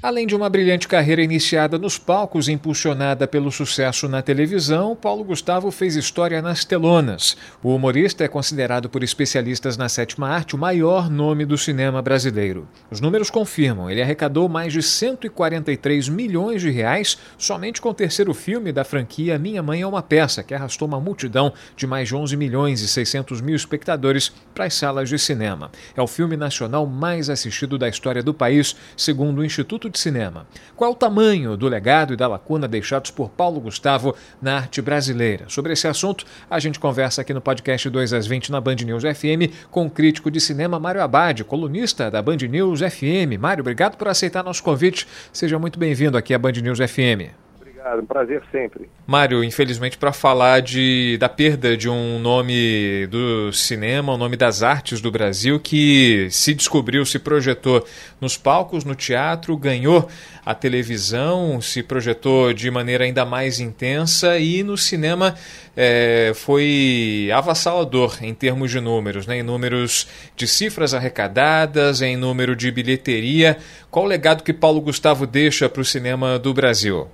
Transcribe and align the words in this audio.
Além 0.00 0.28
de 0.28 0.36
uma 0.36 0.48
brilhante 0.48 0.86
carreira 0.86 1.24
iniciada 1.24 1.76
nos 1.76 1.98
palcos 1.98 2.48
impulsionada 2.48 3.26
pelo 3.26 3.50
sucesso 3.50 4.08
na 4.08 4.22
televisão, 4.22 4.94
Paulo 4.94 5.24
Gustavo 5.24 5.72
fez 5.72 5.96
história 5.96 6.40
nas 6.40 6.64
telonas. 6.64 7.36
O 7.60 7.74
humorista 7.74 8.22
é 8.22 8.28
considerado 8.28 8.88
por 8.88 9.02
especialistas 9.02 9.76
na 9.76 9.88
sétima 9.88 10.28
arte 10.28 10.54
o 10.54 10.58
maior 10.58 11.10
nome 11.10 11.44
do 11.44 11.58
cinema 11.58 12.00
brasileiro. 12.00 12.68
Os 12.88 13.00
números 13.00 13.28
confirmam, 13.28 13.90
ele 13.90 14.00
arrecadou 14.00 14.48
mais 14.48 14.72
de 14.72 14.84
143 14.84 16.08
milhões 16.08 16.62
de 16.62 16.70
reais 16.70 17.18
somente 17.36 17.80
com 17.80 17.88
o 17.88 17.94
terceiro 17.94 18.32
filme 18.32 18.70
da 18.70 18.84
franquia 18.84 19.36
Minha 19.36 19.64
Mãe 19.64 19.82
é 19.82 19.86
uma 19.86 20.00
Peça, 20.00 20.44
que 20.44 20.54
arrastou 20.54 20.86
uma 20.86 21.00
multidão 21.00 21.52
de 21.74 21.88
mais 21.88 22.06
de 22.06 22.14
11 22.14 22.36
milhões 22.36 22.80
e 22.82 22.86
600 22.86 23.40
mil 23.40 23.56
espectadores 23.56 24.32
para 24.54 24.66
as 24.66 24.74
salas 24.74 25.08
de 25.08 25.18
cinema. 25.18 25.72
É 25.96 26.00
o 26.00 26.06
filme 26.06 26.36
nacional 26.36 26.86
mais 26.86 27.28
assistido 27.28 27.76
da 27.76 27.88
história 27.88 28.22
do 28.22 28.32
país, 28.32 28.76
segundo 28.96 29.38
o 29.38 29.44
Instituto 29.44 29.87
de 29.88 29.98
cinema. 29.98 30.46
Qual 30.76 30.92
o 30.92 30.94
tamanho 30.94 31.56
do 31.56 31.68
legado 31.68 32.12
e 32.12 32.16
da 32.16 32.26
lacuna 32.26 32.68
deixados 32.68 33.10
por 33.10 33.30
Paulo 33.30 33.60
Gustavo 33.60 34.14
na 34.40 34.56
arte 34.56 34.80
brasileira? 34.80 35.44
Sobre 35.48 35.72
esse 35.72 35.86
assunto, 35.86 36.24
a 36.50 36.58
gente 36.58 36.78
conversa 36.78 37.22
aqui 37.22 37.34
no 37.34 37.40
podcast 37.40 37.88
2 37.88 38.12
às 38.12 38.26
20 38.26 38.52
na 38.52 38.60
Band 38.60 38.76
News 38.76 39.02
FM 39.02 39.68
com 39.70 39.86
o 39.86 39.90
crítico 39.90 40.30
de 40.30 40.40
cinema 40.40 40.78
Mário 40.78 41.02
Abad, 41.02 41.44
colunista 41.44 42.10
da 42.10 42.22
Band 42.22 42.38
News 42.48 42.80
FM. 42.80 43.38
Mário, 43.38 43.62
obrigado 43.62 43.96
por 43.96 44.08
aceitar 44.08 44.44
nosso 44.44 44.62
convite. 44.62 45.06
Seja 45.32 45.58
muito 45.58 45.78
bem-vindo 45.78 46.16
aqui 46.16 46.34
à 46.34 46.38
Band 46.38 46.52
News 46.52 46.78
FM 46.78 47.47
obrigado, 47.78 48.02
um 48.02 48.06
prazer 48.06 48.42
sempre. 48.50 48.88
Mário, 49.06 49.42
infelizmente, 49.42 49.96
para 49.96 50.12
falar 50.12 50.60
de, 50.60 51.16
da 51.18 51.28
perda 51.28 51.76
de 51.76 51.88
um 51.88 52.18
nome 52.18 53.06
do 53.06 53.52
cinema, 53.52 54.14
um 54.14 54.18
nome 54.18 54.36
das 54.36 54.62
artes 54.62 55.00
do 55.00 55.10
Brasil, 55.10 55.58
que 55.60 56.28
se 56.30 56.54
descobriu, 56.54 57.04
se 57.06 57.18
projetou 57.18 57.84
nos 58.20 58.36
palcos, 58.36 58.84
no 58.84 58.94
teatro, 58.94 59.56
ganhou 59.56 60.08
a 60.44 60.54
televisão, 60.54 61.60
se 61.60 61.82
projetou 61.82 62.52
de 62.52 62.70
maneira 62.70 63.04
ainda 63.04 63.24
mais 63.24 63.60
intensa 63.60 64.38
e 64.38 64.62
no 64.62 64.76
cinema 64.76 65.34
é, 65.76 66.32
foi 66.34 67.30
avassalador 67.34 68.18
em 68.22 68.34
termos 68.34 68.70
de 68.70 68.80
números, 68.80 69.26
né? 69.26 69.38
em 69.38 69.42
números 69.42 70.08
de 70.34 70.46
cifras 70.46 70.94
arrecadadas, 70.94 72.02
em 72.02 72.16
número 72.16 72.56
de 72.56 72.70
bilheteria. 72.70 73.58
Qual 73.90 74.04
o 74.04 74.08
legado 74.08 74.42
que 74.42 74.52
Paulo 74.52 74.80
Gustavo 74.80 75.26
deixa 75.26 75.68
para 75.68 75.82
o 75.82 75.84
cinema 75.84 76.38
do 76.38 76.52
Brasil? 76.54 77.08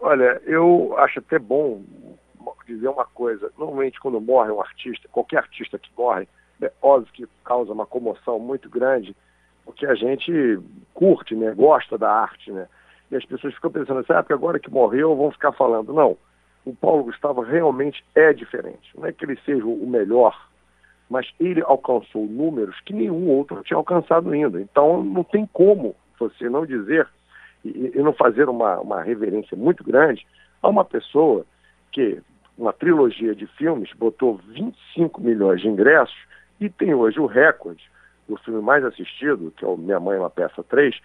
Olha, 0.00 0.40
eu 0.46 0.96
acho 0.98 1.18
até 1.18 1.38
bom 1.38 1.82
dizer 2.66 2.88
uma 2.88 3.04
coisa. 3.04 3.52
Normalmente, 3.58 4.00
quando 4.00 4.20
morre 4.20 4.50
um 4.50 4.60
artista, 4.60 5.08
qualquer 5.10 5.38
artista 5.38 5.78
que 5.78 5.90
morre, 5.96 6.26
é 6.62 6.72
óbvio 6.80 7.12
que 7.12 7.28
causa 7.44 7.72
uma 7.72 7.86
comoção 7.86 8.38
muito 8.38 8.68
grande, 8.68 9.14
porque 9.64 9.86
a 9.86 9.94
gente 9.94 10.58
curte, 10.94 11.34
né, 11.34 11.52
gosta 11.52 11.98
da 11.98 12.10
arte, 12.10 12.50
né? 12.50 12.66
E 13.10 13.16
as 13.16 13.24
pessoas 13.24 13.54
ficam 13.54 13.70
pensando 13.70 14.00
assim, 14.00 14.12
ah, 14.12 14.22
porque 14.22 14.32
agora 14.32 14.58
que 14.58 14.70
morreu 14.70 15.16
vão 15.16 15.30
ficar 15.32 15.52
falando. 15.52 15.92
Não, 15.92 16.16
o 16.64 16.74
Paulo 16.74 17.04
Gustavo 17.04 17.40
realmente 17.40 18.04
é 18.14 18.32
diferente. 18.32 18.96
Não 18.96 19.06
é 19.06 19.12
que 19.12 19.24
ele 19.24 19.38
seja 19.44 19.64
o 19.66 19.86
melhor, 19.86 20.48
mas 21.08 21.28
ele 21.40 21.60
alcançou 21.62 22.24
números 22.26 22.78
que 22.80 22.92
nenhum 22.92 23.28
outro 23.28 23.62
tinha 23.64 23.76
alcançado 23.76 24.30
ainda. 24.30 24.60
Então, 24.60 25.02
não 25.02 25.24
tem 25.24 25.46
como 25.52 25.96
você 26.18 26.48
não 26.48 26.64
dizer 26.64 27.08
e, 27.64 27.92
não 27.96 28.12
fazer 28.12 28.48
uma, 28.48 28.80
uma 28.80 29.02
reverência 29.02 29.56
muito 29.56 29.84
grande 29.84 30.26
a 30.62 30.68
uma 30.68 30.84
pessoa 30.84 31.44
que, 31.92 32.20
uma 32.56 32.72
trilogia 32.72 33.34
de 33.34 33.46
filmes, 33.46 33.90
botou 33.94 34.40
25 34.48 35.20
milhões 35.20 35.60
de 35.60 35.68
ingressos 35.68 36.16
e 36.60 36.68
tem 36.68 36.94
hoje 36.94 37.18
o 37.18 37.26
recorde 37.26 37.90
do 38.28 38.36
filme 38.36 38.60
mais 38.60 38.84
assistido, 38.84 39.52
que 39.56 39.64
é 39.64 39.68
o 39.68 39.76
Minha 39.76 39.98
Mãe 39.98 40.16
é 40.16 40.20
uma 40.20 40.30
Peça 40.30 40.62
3, 40.62 40.96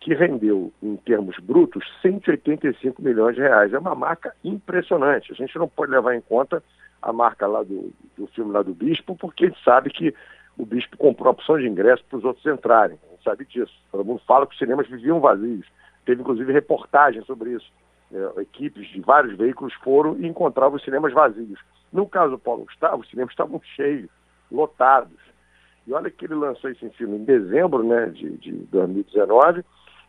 que 0.00 0.12
rendeu, 0.12 0.70
em 0.82 0.96
termos 0.96 1.38
brutos, 1.38 1.82
185 2.02 3.00
milhões 3.00 3.36
de 3.36 3.40
reais. 3.40 3.72
É 3.72 3.78
uma 3.78 3.94
marca 3.94 4.34
impressionante. 4.44 5.32
A 5.32 5.34
gente 5.34 5.56
não 5.56 5.66
pode 5.66 5.92
levar 5.92 6.14
em 6.14 6.20
conta 6.20 6.62
a 7.00 7.12
marca 7.12 7.46
lá 7.46 7.62
do, 7.62 7.90
do 8.16 8.26
filme 8.28 8.52
lá 8.52 8.62
do 8.62 8.74
Bispo, 8.74 9.16
porque 9.16 9.46
a 9.46 9.48
gente 9.48 9.64
sabe 9.64 9.88
que 9.90 10.14
o 10.58 10.66
Bispo 10.66 10.96
comprou 10.98 11.28
a 11.28 11.32
opção 11.32 11.58
de 11.58 11.66
ingresso 11.66 12.04
para 12.04 12.18
os 12.18 12.24
outros 12.24 12.44
entrarem. 12.44 12.98
A 13.06 13.10
gente 13.12 13.24
sabe 13.24 13.46
disso. 13.46 13.72
Todo 13.90 14.04
mundo 14.04 14.20
fala 14.26 14.46
que 14.46 14.52
os 14.52 14.58
cinemas 14.58 14.86
viviam 14.86 15.20
vazios. 15.20 15.66
Teve 16.04 16.22
inclusive 16.22 16.52
reportagem 16.52 17.22
sobre 17.24 17.52
isso. 17.52 17.70
É, 18.12 18.40
equipes 18.42 18.86
de 18.88 19.00
vários 19.00 19.36
veículos 19.36 19.72
foram 19.74 20.16
e 20.18 20.26
encontravam 20.26 20.76
os 20.76 20.84
cinemas 20.84 21.12
vazios. 21.12 21.58
No 21.92 22.08
caso 22.08 22.32
do 22.32 22.38
Paulo 22.38 22.64
Gustavo, 22.64 23.02
os 23.02 23.10
cinemas 23.10 23.32
estavam 23.32 23.60
cheios, 23.76 24.10
lotados. 24.50 25.18
E 25.86 25.92
olha 25.92 26.10
que 26.10 26.24
ele 26.24 26.34
lançou 26.34 26.70
esse 26.70 26.88
filme 26.90 27.16
em 27.16 27.24
dezembro 27.24 27.82
né, 27.82 28.06
de, 28.06 28.36
de 28.38 28.52
2019 28.52 29.64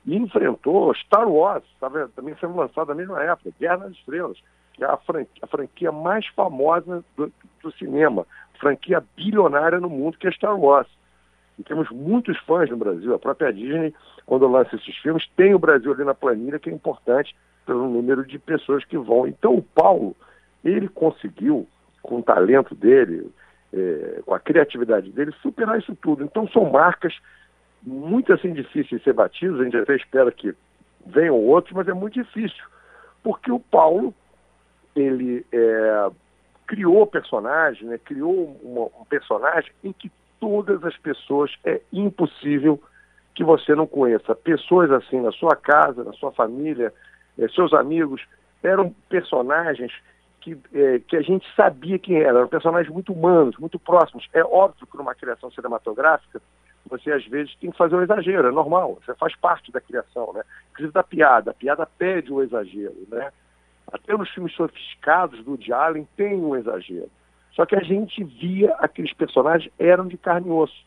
e 0.06 0.16
enfrentou 0.16 0.94
Star 0.96 1.28
Wars, 1.28 1.64
estava 1.74 2.08
também 2.16 2.36
sendo 2.40 2.56
lançado 2.56 2.90
na 2.90 2.96
mesma 2.96 3.22
época, 3.24 3.52
Guerra 3.60 3.78
nas 3.78 3.94
Estrelas, 3.94 4.38
que 4.74 4.84
é 4.84 4.88
a 4.88 4.98
franquia, 4.98 5.42
a 5.42 5.48
franquia 5.48 5.92
mais 5.92 6.28
famosa 6.28 7.04
do, 7.18 7.32
do, 7.64 7.72
cinema, 7.74 8.26
franquia 8.60 9.04
bilionária 9.16 9.80
no 9.80 9.90
mundo, 9.90 10.18
que 10.18 10.28
é 10.28 10.32
Star 10.32 10.58
Wars. 10.58 10.88
E 11.58 11.64
temos 11.64 11.90
muitos 11.90 12.38
fãs 12.40 12.70
no 12.70 12.78
Brasil. 12.78 13.14
A 13.14 13.20
própria 13.20 13.52
Disney, 13.52 13.94
quando 14.26 14.48
lança 14.48 14.76
esses 14.76 14.96
filmes, 14.98 15.28
tem 15.36 15.54
o 15.54 15.60
Brasil 15.60 15.94
ali 15.94 16.04
na 16.04 16.14
planilha, 16.14 16.60
que 16.60 16.70
é 16.70 16.74
importante 16.74 17.36
pelo 17.66 17.90
número 17.90 18.26
de 18.26 18.38
pessoas 18.38 18.84
que 18.86 18.98
vão. 18.98 19.28
Então, 19.28 19.56
o 19.56 19.62
Paulo, 19.62 20.16
ele 20.64 20.88
conseguiu, 20.88 21.68
com 22.02 22.20
o 22.20 22.24
talento 22.24 22.76
dele, 22.76 23.32
é, 23.74 24.22
com 24.26 24.34
a 24.34 24.40
criatividade 24.40 25.12
dele, 25.12 25.32
superar 25.42 25.80
isso 25.80 25.96
tudo. 25.96 26.24
Então, 26.24 26.48
são 26.50 26.70
marcas 26.70 27.14
muito 27.82 28.34
assim 28.34 28.54
difíceis 28.54 29.00
de 29.00 29.04
ser 29.04 29.14
batidas. 29.14 29.60
A 29.60 29.64
gente 29.64 29.78
até 29.78 29.96
espera 29.96 30.32
que 30.32 30.54
venham 31.06 31.36
outros, 31.36 31.74
mas 31.74 31.88
é 31.88 31.94
muito 31.94 32.14
difícil. 32.14 32.64
Porque 33.24 33.52
o 33.52 33.60
Paulo, 33.60 34.14
ele 34.96 35.46
é, 35.52 36.10
criou 36.68 37.08
personagem, 37.08 37.88
né, 37.88 37.98
criou 37.98 38.60
uma, 38.64 39.02
um 39.02 39.06
personagem 39.06 39.72
em 39.84 39.92
que 39.94 40.12
todas 40.40 40.84
as 40.84 40.97
pessoas 40.97 41.51
é 41.63 41.81
impossível 41.91 42.81
que 43.34 43.44
você 43.44 43.75
não 43.75 43.85
conheça. 43.85 44.34
Pessoas 44.34 44.91
assim 44.91 45.19
na 45.19 45.31
sua 45.31 45.56
casa, 45.56 46.03
na 46.03 46.13
sua 46.13 46.31
família, 46.31 46.94
eh, 47.38 47.47
seus 47.50 47.73
amigos, 47.73 48.22
eram 48.63 48.96
personagens 49.09 49.91
que, 50.41 50.57
eh, 50.73 51.01
que 51.07 51.18
a 51.18 51.22
gente 51.22 51.46
sabia 51.56 52.00
quem 52.00 52.18
eram, 52.18 52.40
eram 52.40 52.47
personagens 52.47 52.94
muito 52.94 53.12
humanos, 53.12 53.57
muito 53.57 53.78
próximos. 53.78 54.28
É 54.34 54.44
óbvio 54.44 54.88
que 54.88 54.97
numa 54.97 55.16
criação 55.16 55.51
cinematográfica 55.51 56.41
você 56.88 57.12
às 57.12 57.25
vezes 57.25 57.56
tem 57.56 57.72
que 57.72 57.78
fazer 57.78 57.96
um 57.96 58.03
exagero, 58.03 58.47
é 58.47 58.52
normal, 58.52 59.00
você 59.03 59.13
faz 59.16 59.35
parte 59.35 59.72
da 59.72 59.81
criação, 59.81 60.31
né? 60.34 60.44
Inclusive 60.72 60.94
da 60.94 61.03
piada, 61.03 61.52
a 61.52 61.53
piada 61.53 61.85
pede 61.85 62.31
o 62.31 62.44
exagero, 62.44 62.96
né? 63.09 63.31
Até 63.91 64.16
nos 64.16 64.29
filmes 64.29 64.53
sofisticados 64.53 65.44
do 65.44 65.52
Woody 65.52 65.73
Allen 65.73 66.07
tem 66.16 66.35
um 66.35 66.56
exagero. 66.56 67.09
Só 67.56 67.66
que 67.66 67.76
a 67.76 67.82
gente 67.82 68.24
via 68.24 68.74
aqueles 68.80 69.14
personagens 69.14 69.72
eram 69.80 70.08
de 70.08 70.18
carne 70.18 70.48
e 70.48 70.52
osso. 70.52 70.86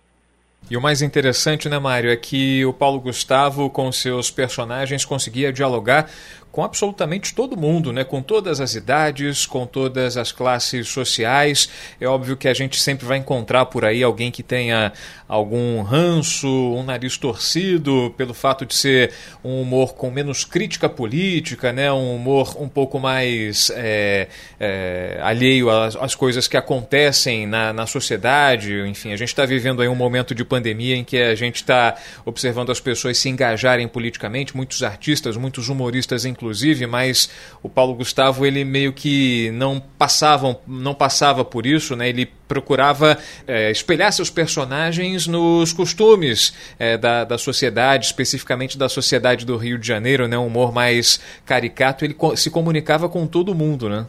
E 0.70 0.76
o 0.76 0.82
mais 0.82 1.00
interessante, 1.00 1.68
né, 1.68 1.78
Mário, 1.78 2.10
é 2.10 2.16
que 2.16 2.64
o 2.66 2.74
Paulo 2.74 3.00
Gustavo, 3.00 3.70
com 3.70 3.90
seus 3.90 4.30
personagens, 4.30 5.04
conseguia 5.04 5.52
dialogar 5.52 6.10
com 6.58 6.64
absolutamente 6.64 7.36
todo 7.36 7.56
mundo, 7.56 7.92
né? 7.92 8.02
com 8.02 8.20
todas 8.20 8.60
as 8.60 8.74
idades, 8.74 9.46
com 9.46 9.64
todas 9.64 10.16
as 10.16 10.32
classes 10.32 10.88
sociais. 10.88 11.68
É 12.00 12.06
óbvio 12.08 12.36
que 12.36 12.48
a 12.48 12.52
gente 12.52 12.80
sempre 12.80 13.06
vai 13.06 13.18
encontrar 13.18 13.66
por 13.66 13.84
aí 13.84 14.02
alguém 14.02 14.32
que 14.32 14.42
tenha 14.42 14.92
algum 15.28 15.82
ranço, 15.82 16.48
um 16.48 16.82
nariz 16.82 17.16
torcido, 17.16 18.12
pelo 18.16 18.34
fato 18.34 18.66
de 18.66 18.74
ser 18.74 19.12
um 19.44 19.62
humor 19.62 19.94
com 19.94 20.10
menos 20.10 20.44
crítica 20.44 20.88
política, 20.88 21.72
né? 21.72 21.92
um 21.92 22.16
humor 22.16 22.60
um 22.60 22.68
pouco 22.68 22.98
mais 22.98 23.70
é, 23.76 24.26
é, 24.58 25.20
alheio 25.22 25.70
às, 25.70 25.94
às, 25.94 26.16
coisas 26.16 26.48
que 26.48 26.56
acontecem 26.56 27.46
na, 27.46 27.72
na 27.72 27.86
sociedade. 27.86 28.80
Enfim, 28.80 29.12
a 29.12 29.16
gente 29.16 29.28
está 29.28 29.46
vivendo 29.46 29.80
aí 29.80 29.86
um 29.86 29.94
momento 29.94 30.34
de 30.34 30.44
pandemia 30.44 30.96
em 30.96 31.04
que 31.04 31.18
a 31.18 31.36
gente 31.36 31.56
está 31.56 31.94
observando 32.24 32.70
as 32.70 32.80
pessoas 32.80 33.16
se 33.16 33.28
engajarem 33.28 33.86
politicamente, 33.86 34.56
muitos 34.56 34.82
artistas, 34.82 35.36
muitos 35.36 35.68
humoristas, 35.68 36.24
inclusive, 36.24 36.47
mas 36.86 37.30
o 37.62 37.68
Paulo 37.68 37.94
Gustavo 37.94 38.44
ele 38.46 38.64
meio 38.64 38.92
que 38.92 39.50
não 39.52 39.80
passava, 39.80 40.58
não 40.66 40.94
passava 40.94 41.44
por 41.44 41.66
isso, 41.66 41.94
né? 41.96 42.08
Ele 42.08 42.26
procurava 42.26 43.18
é, 43.46 43.70
espelhar 43.70 44.12
seus 44.12 44.30
personagens 44.30 45.26
nos 45.26 45.72
costumes 45.72 46.54
é, 46.78 46.96
da, 46.96 47.24
da 47.24 47.38
sociedade, 47.38 48.06
especificamente 48.06 48.78
da 48.78 48.88
sociedade 48.88 49.44
do 49.44 49.56
Rio 49.56 49.78
de 49.78 49.86
Janeiro, 49.86 50.26
né? 50.26 50.38
Um 50.38 50.46
humor 50.46 50.72
mais 50.72 51.20
caricato. 51.44 52.04
Ele 52.04 52.16
se 52.36 52.50
comunicava 52.50 53.08
com 53.08 53.26
todo 53.26 53.54
mundo, 53.54 53.88
né? 53.88 54.06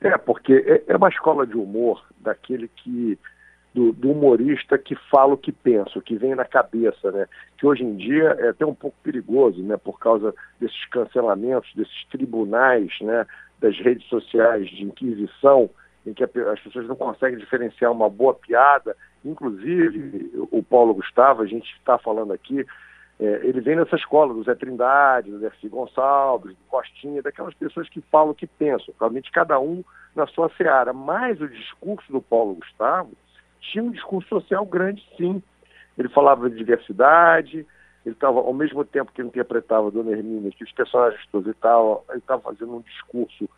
É, 0.00 0.16
porque 0.18 0.52
é, 0.66 0.92
é 0.92 0.96
uma 0.96 1.08
escola 1.08 1.46
de 1.46 1.56
humor 1.56 2.04
daquele 2.20 2.68
que 2.68 3.18
do, 3.74 3.92
do 3.92 4.10
humorista 4.10 4.76
que 4.76 4.96
fala 5.10 5.34
o 5.34 5.38
que 5.38 5.52
pensa, 5.52 5.98
o 5.98 6.02
que 6.02 6.16
vem 6.16 6.34
na 6.34 6.44
cabeça, 6.44 7.10
né? 7.12 7.26
Que 7.56 7.66
hoje 7.66 7.84
em 7.84 7.96
dia 7.96 8.36
é 8.40 8.48
até 8.48 8.66
um 8.66 8.74
pouco 8.74 8.96
perigoso, 9.02 9.62
né? 9.62 9.76
Por 9.76 9.98
causa 9.98 10.34
desses 10.58 10.84
cancelamentos, 10.86 11.72
desses 11.74 12.04
tribunais, 12.10 12.92
né? 13.00 13.26
Das 13.60 13.78
redes 13.78 14.06
sociais 14.08 14.68
de 14.68 14.82
inquisição, 14.82 15.70
em 16.04 16.12
que 16.12 16.24
as 16.24 16.60
pessoas 16.60 16.88
não 16.88 16.96
conseguem 16.96 17.38
diferenciar 17.38 17.92
uma 17.92 18.08
boa 18.08 18.34
piada. 18.34 18.96
Inclusive, 19.24 20.32
o 20.50 20.62
Paulo 20.62 20.94
Gustavo, 20.94 21.42
a 21.42 21.46
gente 21.46 21.70
está 21.76 21.98
falando 21.98 22.32
aqui, 22.32 22.66
é, 23.20 23.40
ele 23.44 23.60
vem 23.60 23.76
nessa 23.76 23.96
escola 23.96 24.32
do 24.32 24.42
Zé 24.42 24.54
Trindade, 24.54 25.30
do 25.30 25.38
Dercy 25.38 25.68
Gonçalves, 25.68 26.56
do 26.56 26.64
Costinha, 26.68 27.22
daquelas 27.22 27.54
pessoas 27.54 27.86
que 27.88 28.00
falam 28.10 28.30
o 28.30 28.34
que 28.34 28.46
pensam, 28.46 28.94
realmente 28.98 29.30
cada 29.30 29.60
um 29.60 29.84
na 30.16 30.26
sua 30.26 30.50
seara. 30.56 30.92
Mas 30.94 31.38
o 31.40 31.46
discurso 31.46 32.10
do 32.10 32.22
Paulo 32.22 32.54
Gustavo 32.54 33.10
tinha 33.60 33.84
um 33.84 33.90
discurso 33.90 34.28
social 34.28 34.64
grande, 34.64 35.06
sim. 35.16 35.42
Ele 35.98 36.08
falava 36.08 36.48
de 36.48 36.56
diversidade, 36.56 37.66
ele 38.04 38.14
estava, 38.14 38.40
ao 38.40 38.52
mesmo 38.54 38.84
tempo 38.84 39.12
que 39.12 39.20
ele 39.20 39.28
interpretava 39.28 39.90
Dona 39.90 40.12
Hermínia, 40.12 40.50
que 40.50 40.64
os 40.64 40.72
personagens 40.72 41.20
todos, 41.30 41.46
ele 41.46 41.56
estava 41.56 42.40
fazendo 42.42 42.76
um 42.76 42.80
discurso 42.80 43.48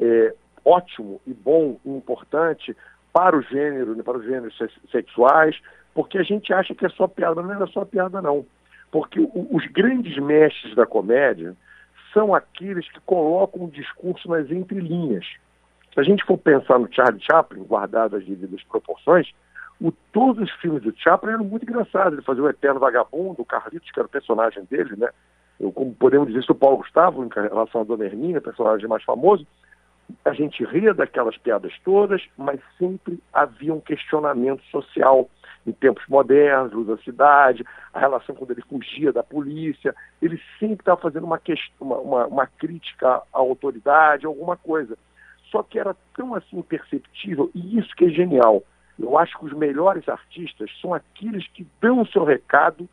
é, 0.00 0.34
ótimo 0.64 1.20
e 1.26 1.34
bom 1.34 1.78
e 1.84 1.90
importante 1.90 2.76
para 3.12 3.36
o 3.36 3.42
gênero, 3.42 3.96
né, 3.96 4.02
para 4.02 4.18
os 4.18 4.24
gêneros 4.24 4.56
sexuais, 4.90 5.58
porque 5.94 6.18
a 6.18 6.22
gente 6.22 6.52
acha 6.52 6.74
que 6.74 6.86
é 6.86 6.88
só 6.90 7.08
piada, 7.08 7.42
não 7.42 7.52
era 7.52 7.66
só 7.66 7.84
piada, 7.84 8.22
não. 8.22 8.46
Porque 8.92 9.18
o, 9.18 9.48
os 9.50 9.66
grandes 9.66 10.16
mestres 10.18 10.74
da 10.74 10.86
comédia 10.86 11.56
são 12.12 12.34
aqueles 12.34 12.88
que 12.90 13.00
colocam 13.00 13.64
o 13.64 13.70
discurso 13.70 14.28
nas 14.28 14.50
entrelinhas. 14.50 15.26
Se 15.92 16.00
a 16.00 16.02
gente 16.02 16.24
for 16.24 16.38
pensar 16.38 16.78
no 16.78 16.92
Charlie 16.92 17.22
Chaplin, 17.22 17.64
guardado 17.64 18.16
as 18.16 18.24
devidas 18.24 18.62
proporções, 18.64 19.32
o, 19.80 19.92
todos 20.12 20.42
os 20.42 20.50
filmes 20.60 20.82
do 20.82 20.94
Chaplin 20.96 21.32
eram 21.32 21.44
muito 21.44 21.62
engraçados. 21.62 22.14
Ele 22.14 22.22
fazia 22.22 22.42
o 22.42 22.48
Eterno 22.48 22.80
Vagabundo, 22.80 23.42
o 23.42 23.44
Carlitos, 23.44 23.90
que 23.90 23.98
era 23.98 24.06
o 24.06 24.10
personagem 24.10 24.64
dele, 24.64 24.96
né? 24.96 25.08
Eu, 25.60 25.72
como 25.72 25.94
podemos 25.94 26.28
dizer 26.28 26.40
isso, 26.40 26.52
o 26.52 26.54
Paulo 26.54 26.78
Gustavo, 26.78 27.24
em 27.24 27.28
relação 27.28 27.80
a 27.80 27.84
Dona 27.84 28.04
Hermínia, 28.04 28.40
personagem 28.40 28.88
mais 28.88 29.02
famoso, 29.02 29.46
a 30.24 30.32
gente 30.32 30.64
ria 30.64 30.94
daquelas 30.94 31.36
piadas 31.36 31.72
todas, 31.84 32.22
mas 32.36 32.60
sempre 32.78 33.20
havia 33.32 33.74
um 33.74 33.80
questionamento 33.80 34.62
social 34.70 35.28
em 35.66 35.72
tempos 35.72 36.04
modernos, 36.08 36.72
luz 36.72 36.86
da 36.86 36.96
cidade, 36.98 37.64
a 37.92 38.00
relação 38.00 38.34
quando 38.34 38.52
ele 38.52 38.62
fugia 38.62 39.12
da 39.12 39.22
polícia, 39.22 39.94
ele 40.22 40.40
sempre 40.58 40.80
estava 40.80 41.00
fazendo 41.00 41.24
uma, 41.24 41.40
uma, 41.80 41.96
uma, 41.98 42.26
uma 42.26 42.46
crítica 42.46 43.08
à 43.08 43.22
autoridade, 43.32 44.26
alguma 44.26 44.56
coisa. 44.56 44.96
Só 45.50 45.62
que 45.62 45.78
era 45.78 45.94
tão 46.16 46.34
assim 46.34 46.62
perceptível, 46.62 47.50
e 47.54 47.78
isso 47.78 47.94
que 47.96 48.06
é 48.06 48.08
genial. 48.08 48.62
Eu 48.98 49.18
acho 49.18 49.38
que 49.38 49.44
os 49.44 49.52
melhores 49.52 50.08
artistas 50.08 50.70
são 50.80 50.92
aqueles 50.92 51.46
que 51.48 51.66
dão 51.80 52.02
o 52.02 52.06
seu 52.06 52.24
recado 52.24 52.88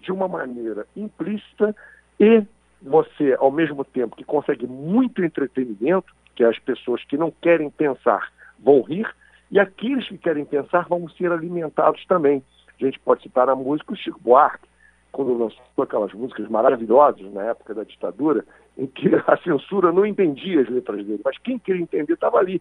de 0.00 0.12
uma 0.12 0.28
maneira 0.28 0.86
implícita 0.96 1.74
e 2.18 2.44
você, 2.80 3.36
ao 3.38 3.50
mesmo 3.50 3.84
tempo 3.84 4.16
que 4.16 4.24
consegue 4.24 4.66
muito 4.66 5.24
entretenimento, 5.24 6.12
que 6.34 6.44
as 6.44 6.58
pessoas 6.58 7.04
que 7.04 7.16
não 7.16 7.30
querem 7.30 7.70
pensar 7.70 8.32
vão 8.58 8.82
rir, 8.82 9.08
e 9.50 9.60
aqueles 9.60 10.08
que 10.08 10.18
querem 10.18 10.44
pensar 10.44 10.88
vão 10.88 11.08
ser 11.10 11.30
alimentados 11.30 12.04
também. 12.06 12.42
A 12.80 12.84
gente 12.84 12.98
pode 13.00 13.22
citar 13.22 13.48
a 13.48 13.54
música 13.54 13.94
Chico 13.94 14.20
Buarque, 14.20 14.66
quando 15.12 15.36
lançou 15.36 15.60
aquelas 15.78 16.12
músicas 16.14 16.48
maravilhosas 16.48 17.30
na 17.32 17.42
época 17.42 17.74
da 17.74 17.84
ditadura, 17.84 18.44
em 18.76 18.86
que 18.86 19.10
a 19.26 19.36
censura 19.38 19.92
não 19.92 20.06
entendia 20.06 20.62
as 20.62 20.68
letras 20.68 21.04
dele, 21.04 21.20
mas 21.24 21.36
quem 21.38 21.58
queria 21.58 21.82
entender 21.82 22.14
estava 22.14 22.38
ali. 22.38 22.60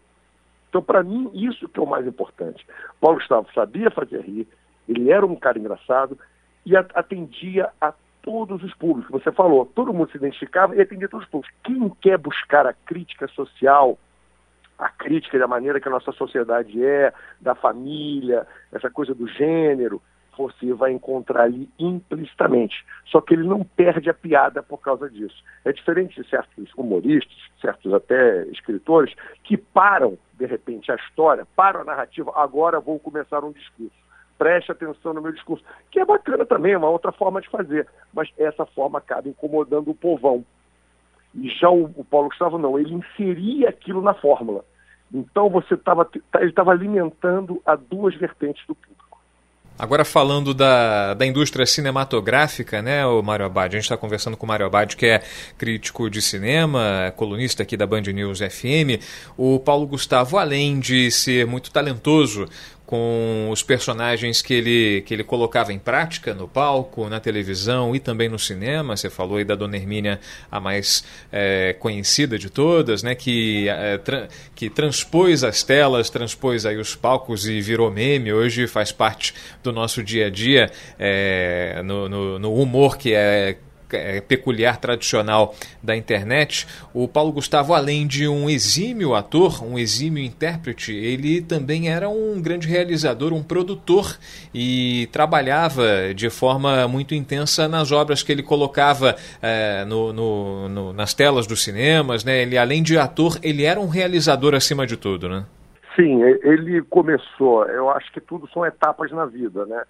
Então, 0.71 0.81
para 0.81 1.03
mim, 1.03 1.29
isso 1.33 1.67
que 1.67 1.77
é 1.77 1.83
o 1.83 1.85
mais 1.85 2.07
importante. 2.07 2.65
Paulo 3.01 3.17
Gustavo 3.17 3.45
sabia 3.53 3.91
fazer 3.91 4.21
rir, 4.21 4.47
ele 4.87 5.11
era 5.11 5.25
um 5.25 5.35
cara 5.35 5.59
engraçado 5.59 6.17
e 6.65 6.77
atendia 6.77 7.69
a 7.81 7.93
todos 8.21 8.63
os 8.63 8.73
públicos. 8.75 9.11
Você 9.11 9.33
falou, 9.33 9.65
todo 9.65 9.93
mundo 9.93 10.11
se 10.11 10.17
identificava 10.17 10.73
e 10.73 10.79
atendia 10.79 11.09
todos 11.09 11.25
os 11.25 11.29
públicos. 11.29 11.53
Quem 11.61 11.89
quer 12.01 12.17
buscar 12.17 12.65
a 12.65 12.73
crítica 12.73 13.27
social, 13.27 13.99
a 14.79 14.87
crítica 14.87 15.37
da 15.37 15.47
maneira 15.47 15.81
que 15.81 15.89
a 15.89 15.91
nossa 15.91 16.13
sociedade 16.13 16.81
é, 16.81 17.11
da 17.41 17.53
família, 17.53 18.47
essa 18.71 18.89
coisa 18.89 19.13
do 19.13 19.27
gênero, 19.27 20.01
você 20.37 20.73
vai 20.73 20.91
encontrar 20.91 21.43
ali 21.43 21.69
implicitamente. 21.77 22.85
Só 23.05 23.21
que 23.21 23.33
ele 23.33 23.47
não 23.47 23.63
perde 23.63 24.09
a 24.09 24.13
piada 24.13 24.63
por 24.63 24.79
causa 24.79 25.09
disso. 25.09 25.43
É 25.65 25.71
diferente 25.71 26.21
de 26.21 26.29
certos 26.29 26.71
humoristas, 26.75 27.35
certos 27.59 27.93
até 27.93 28.43
escritores, 28.45 29.13
que 29.43 29.57
param, 29.57 30.17
de 30.41 30.47
repente, 30.47 30.91
a 30.91 30.95
história, 30.95 31.47
param 31.55 31.81
a 31.81 31.83
narrativa, 31.83 32.31
agora 32.35 32.79
vou 32.79 32.99
começar 32.99 33.43
um 33.43 33.51
discurso. 33.51 33.95
Preste 34.39 34.71
atenção 34.71 35.13
no 35.13 35.21
meu 35.21 35.31
discurso, 35.31 35.63
que 35.91 35.99
é 35.99 36.05
bacana 36.05 36.43
também, 36.47 36.73
é 36.73 36.77
uma 36.77 36.89
outra 36.89 37.11
forma 37.11 37.39
de 37.39 37.47
fazer, 37.47 37.87
mas 38.11 38.27
essa 38.39 38.65
forma 38.65 38.97
acaba 38.97 39.29
incomodando 39.29 39.91
o 39.91 39.95
povão. 39.95 40.43
E 41.35 41.47
já 41.49 41.69
o, 41.69 41.83
o 41.95 42.03
Paulo 42.03 42.29
Gustavo 42.29 42.57
não, 42.57 42.79
ele 42.79 42.91
inseria 42.91 43.69
aquilo 43.69 44.01
na 44.01 44.15
fórmula. 44.15 44.65
Então 45.13 45.47
você 45.47 45.75
estava 45.75 46.09
ele 46.35 46.49
estava 46.49 46.71
alimentando 46.71 47.61
a 47.63 47.75
duas 47.75 48.15
vertentes 48.15 48.65
do 48.65 48.73
público. 48.73 49.00
Agora 49.81 50.05
falando 50.05 50.53
da, 50.53 51.15
da 51.15 51.25
indústria 51.25 51.65
cinematográfica, 51.65 52.83
né, 52.83 53.03
o 53.03 53.19
Mário 53.23 53.47
Abad, 53.47 53.73
a 53.73 53.79
gente 53.79 53.85
está 53.85 53.97
conversando 53.97 54.37
com 54.37 54.45
o 54.45 54.47
Mário 54.47 54.63
Abad, 54.63 54.95
que 54.95 55.07
é 55.07 55.23
crítico 55.57 56.07
de 56.07 56.21
cinema, 56.21 57.11
colunista 57.17 57.63
aqui 57.63 57.75
da 57.75 57.87
Band 57.87 58.01
News 58.01 58.41
FM. 58.41 59.01
O 59.35 59.57
Paulo 59.57 59.87
Gustavo, 59.87 60.37
além 60.37 60.79
de 60.79 61.09
ser 61.09 61.47
muito 61.47 61.71
talentoso 61.71 62.47
com 62.91 63.47
os 63.49 63.63
personagens 63.63 64.41
que 64.41 64.53
ele, 64.53 65.01
que 65.03 65.13
ele 65.13 65.23
colocava 65.23 65.71
em 65.71 65.79
prática 65.79 66.33
no 66.33 66.45
palco, 66.45 67.07
na 67.07 67.21
televisão 67.21 67.95
e 67.95 68.01
também 68.01 68.27
no 68.27 68.37
cinema. 68.37 68.97
Você 68.97 69.09
falou 69.09 69.37
aí 69.37 69.45
da 69.45 69.55
Dona 69.55 69.77
Hermínia, 69.77 70.19
a 70.51 70.59
mais 70.59 71.01
é, 71.31 71.73
conhecida 71.79 72.37
de 72.37 72.49
todas, 72.49 73.01
né? 73.01 73.15
que, 73.15 73.69
é, 73.69 73.97
tra 73.97 74.27
que 74.53 74.69
transpôs 74.69 75.41
as 75.41 75.63
telas, 75.63 76.09
transpôs 76.09 76.65
aí 76.65 76.75
os 76.75 76.93
palcos 76.93 77.47
e 77.47 77.61
virou 77.61 77.89
meme. 77.89 78.33
Hoje 78.33 78.67
faz 78.67 78.91
parte 78.91 79.33
do 79.63 79.71
nosso 79.71 80.03
dia 80.03 80.27
a 80.27 80.29
dia 80.29 80.69
é, 80.99 81.81
no, 81.85 82.09
no, 82.09 82.39
no 82.39 82.53
humor 82.53 82.97
que 82.97 83.13
é 83.13 83.55
é, 83.93 84.21
peculiar, 84.21 84.77
tradicional 84.77 85.55
da 85.81 85.95
internet, 85.95 86.67
o 86.93 87.07
Paulo 87.07 87.31
Gustavo, 87.31 87.73
além 87.73 88.07
de 88.07 88.27
um 88.27 88.49
exímio 88.49 89.15
ator, 89.15 89.63
um 89.63 89.77
exímio 89.77 90.23
intérprete, 90.23 90.93
ele 90.93 91.41
também 91.41 91.89
era 91.89 92.09
um 92.09 92.41
grande 92.41 92.67
realizador, 92.67 93.33
um 93.33 93.43
produtor 93.43 94.17
e 94.53 95.07
trabalhava 95.11 96.13
de 96.13 96.29
forma 96.29 96.87
muito 96.87 97.13
intensa 97.15 97.67
nas 97.67 97.91
obras 97.91 98.23
que 98.23 98.31
ele 98.31 98.43
colocava 98.43 99.15
é, 99.41 99.85
no, 99.85 100.13
no, 100.13 100.69
no, 100.69 100.93
nas 100.93 101.13
telas 101.13 101.47
dos 101.47 101.63
cinemas. 101.63 102.23
Né? 102.23 102.41
Ele, 102.41 102.57
além 102.57 102.83
de 102.83 102.97
ator, 102.97 103.37
ele 103.43 103.63
era 103.63 103.79
um 103.79 103.87
realizador 103.87 104.53
acima 104.55 104.85
de 104.85 104.97
tudo, 104.97 105.29
né? 105.29 105.45
Sim, 105.95 106.23
ele 106.23 106.81
começou. 106.83 107.65
Eu 107.65 107.89
acho 107.89 108.11
que 108.13 108.21
tudo 108.21 108.47
são 108.53 108.65
etapas 108.65 109.11
na 109.11 109.25
vida, 109.25 109.65
né? 109.65 109.83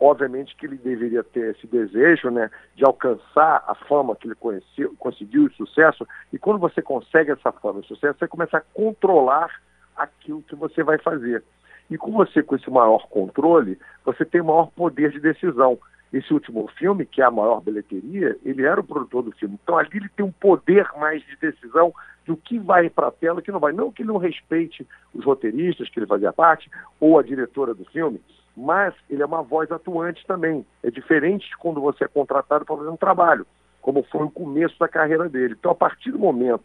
Obviamente 0.00 0.54
que 0.54 0.66
ele 0.66 0.76
deveria 0.76 1.24
ter 1.24 1.56
esse 1.56 1.66
desejo 1.66 2.30
né, 2.30 2.50
de 2.76 2.84
alcançar 2.84 3.64
a 3.66 3.74
fama 3.74 4.14
que 4.14 4.28
ele 4.28 4.36
conheceu, 4.36 4.94
conseguiu 4.98 5.46
o 5.46 5.52
sucesso, 5.52 6.06
e 6.32 6.38
quando 6.38 6.58
você 6.58 6.80
consegue 6.80 7.32
essa 7.32 7.50
fama 7.50 7.80
e 7.80 7.86
sucesso, 7.86 8.18
você 8.18 8.28
começa 8.28 8.58
a 8.58 8.62
controlar 8.72 9.50
aquilo 9.96 10.42
que 10.42 10.54
você 10.54 10.84
vai 10.84 10.98
fazer. 10.98 11.42
E 11.90 11.98
com 11.98 12.12
você, 12.12 12.42
com 12.42 12.54
esse 12.54 12.70
maior 12.70 13.08
controle, 13.08 13.78
você 14.04 14.24
tem 14.24 14.42
maior 14.42 14.70
poder 14.70 15.10
de 15.10 15.20
decisão. 15.20 15.78
Esse 16.12 16.32
último 16.32 16.68
filme, 16.78 17.04
que 17.04 17.20
é 17.20 17.24
a 17.24 17.30
maior 17.30 17.60
bilheteria, 17.60 18.36
ele 18.44 18.64
era 18.64 18.80
o 18.80 18.84
produtor 18.84 19.22
do 19.22 19.32
filme. 19.32 19.58
Então 19.62 19.76
ali 19.76 19.90
ele 19.92 20.08
tem 20.08 20.24
um 20.24 20.32
poder 20.32 20.88
mais 20.98 21.22
de 21.22 21.36
decisão 21.36 21.92
do 22.24 22.36
que 22.36 22.58
vai 22.58 22.88
para 22.88 23.08
a 23.08 23.10
tela 23.10 23.40
e 23.40 23.42
que 23.42 23.52
não 23.52 23.58
vai. 23.58 23.72
Não 23.72 23.90
que 23.90 24.02
ele 24.02 24.08
não 24.08 24.18
respeite 24.18 24.86
os 25.12 25.24
roteiristas, 25.24 25.88
que 25.88 25.98
ele 25.98 26.06
fazia 26.06 26.32
parte, 26.32 26.70
ou 27.00 27.18
a 27.18 27.22
diretora 27.22 27.74
do 27.74 27.84
filme, 27.86 28.20
mas 28.58 28.92
ele 29.08 29.22
é 29.22 29.26
uma 29.26 29.42
voz 29.42 29.70
atuante 29.70 30.26
também. 30.26 30.66
É 30.82 30.90
diferente 30.90 31.48
de 31.48 31.56
quando 31.56 31.80
você 31.80 32.04
é 32.04 32.08
contratado 32.08 32.64
para 32.64 32.76
fazer 32.76 32.88
um 32.88 32.96
trabalho, 32.96 33.46
como 33.80 34.02
foi 34.02 34.24
o 34.24 34.30
começo 34.30 34.76
da 34.80 34.88
carreira 34.88 35.28
dele. 35.28 35.54
Então, 35.56 35.70
a 35.70 35.76
partir 35.76 36.10
do 36.10 36.18
momento 36.18 36.64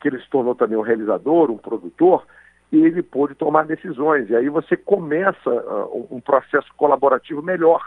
que 0.00 0.08
ele 0.08 0.20
se 0.20 0.28
tornou 0.28 0.54
também 0.56 0.76
um 0.76 0.82
realizador, 0.82 1.50
um 1.50 1.56
produtor, 1.56 2.26
ele 2.72 3.02
pôde 3.02 3.36
tomar 3.36 3.66
decisões. 3.66 4.28
E 4.28 4.34
aí 4.34 4.48
você 4.48 4.76
começa 4.76 5.48
uh, 5.48 6.08
um 6.10 6.20
processo 6.20 6.68
colaborativo 6.76 7.40
melhor, 7.40 7.82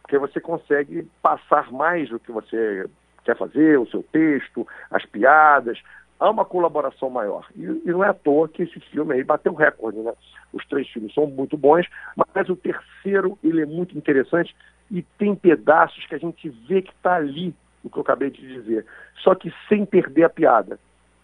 porque 0.00 0.16
você 0.16 0.40
consegue 0.40 1.08
passar 1.20 1.72
mais 1.72 2.08
do 2.08 2.20
que 2.20 2.30
você 2.30 2.88
quer 3.24 3.36
fazer, 3.36 3.78
o 3.78 3.86
seu 3.86 4.02
texto, 4.12 4.66
as 4.90 5.04
piadas, 5.04 5.80
há 6.22 6.30
uma 6.30 6.44
colaboração 6.44 7.10
maior. 7.10 7.46
E, 7.56 7.64
e, 7.64 7.90
não 7.90 8.04
é 8.04 8.08
à 8.08 8.14
toa 8.14 8.48
que 8.48 8.62
esse 8.62 8.78
filme 8.78 9.12
aí 9.12 9.24
bateu 9.24 9.52
recorde, 9.54 9.98
né? 9.98 10.12
Os 10.52 10.64
três 10.66 10.88
filmes 10.88 11.12
são 11.12 11.26
muito 11.26 11.56
bons, 11.56 11.86
mas 12.16 12.48
o 12.48 12.54
terceiro 12.54 13.36
ele 13.42 13.62
é 13.62 13.66
muito 13.66 13.98
interessante 13.98 14.54
e 14.90 15.02
tem 15.18 15.34
pedaços 15.34 16.06
que 16.06 16.14
a 16.14 16.18
gente 16.18 16.48
vê 16.68 16.80
que 16.82 16.92
está 16.92 17.16
ali, 17.16 17.52
o 17.82 17.90
que 17.90 17.98
eu 17.98 18.02
acabei 18.02 18.30
de 18.30 18.40
dizer, 18.40 18.86
só 19.22 19.34
que 19.34 19.52
sem 19.68 19.84
perder 19.84 20.24
a 20.24 20.30
piada. 20.30 20.78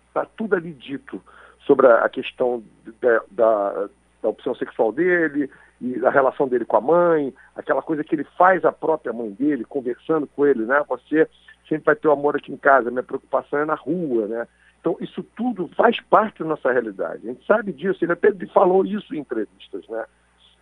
Está 0.08 0.24
tudo 0.24 0.56
ali 0.56 0.72
dito 0.72 1.22
sobre 1.64 1.86
a 1.86 2.08
questão 2.08 2.64
da, 3.00 3.22
da, 3.30 3.88
da 4.22 4.28
opção 4.28 4.54
sexual 4.54 4.90
dele, 4.90 5.48
e 5.80 6.04
a 6.04 6.10
relação 6.10 6.48
dele 6.48 6.64
com 6.64 6.76
a 6.76 6.80
mãe, 6.80 7.32
aquela 7.54 7.82
coisa 7.82 8.02
que 8.02 8.16
ele 8.16 8.24
faz 8.36 8.64
a 8.64 8.72
própria 8.72 9.12
mãe 9.12 9.30
dele, 9.30 9.64
conversando 9.64 10.26
com 10.26 10.44
ele, 10.44 10.64
né? 10.64 10.82
Você 10.88 11.28
sempre 11.68 11.84
vai 11.84 11.94
ter 11.94 12.08
o 12.08 12.12
amor 12.12 12.34
aqui 12.34 12.52
em 12.52 12.56
casa, 12.56 12.90
minha 12.90 13.02
preocupação 13.02 13.60
é 13.60 13.64
na 13.64 13.74
rua, 13.74 14.26
né? 14.26 14.48
Então, 14.80 14.96
isso 15.00 15.22
tudo 15.36 15.68
faz 15.76 16.00
parte 16.00 16.40
da 16.42 16.48
nossa 16.48 16.70
realidade. 16.72 17.26
A 17.28 17.32
gente 17.32 17.44
sabe 17.46 17.72
disso, 17.72 18.04
ele 18.04 18.12
até 18.12 18.32
falou 18.46 18.84
isso 18.84 19.14
em 19.14 19.18
entrevistas, 19.18 19.86
né? 19.88 20.04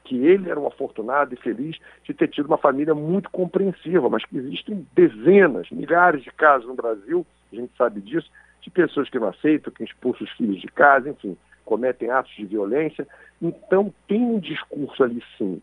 Que 0.05 0.17
ele 0.27 0.51
era 0.51 0.59
um 0.59 0.67
afortunado 0.67 1.35
e 1.35 1.37
feliz 1.37 1.77
de 2.05 2.15
ter 2.15 2.29
tido 2.29 2.47
uma 2.47 2.59
família 2.59 2.95
muito 2.95 3.31
compreensiva, 3.31 4.09
mas 4.09 4.25
que 4.25 4.37
existem 4.39 4.87
dezenas, 4.95 5.71
milhares 5.71 6.23
de 6.23 6.31
casos 6.31 6.67
no 6.67 6.75
Brasil, 6.75 7.27
a 7.53 7.57
gente 7.57 7.73
sabe 7.77 8.01
disso, 8.01 8.31
de 8.61 8.71
pessoas 8.71 9.09
que 9.09 9.19
não 9.19 9.29
aceitam, 9.29 9.73
que 9.73 9.85
expulsam 9.85 10.27
os 10.27 10.33
filhos 10.33 10.61
de 10.61 10.69
casa, 10.69 11.11
enfim, 11.11 11.37
cometem 11.65 12.11
atos 12.11 12.35
de 12.35 12.47
violência. 12.47 13.07
Então, 13.41 13.93
tem 14.09 14.21
um 14.21 14.39
discurso 14.39 15.03
ali, 15.05 15.23
sim. 15.37 15.61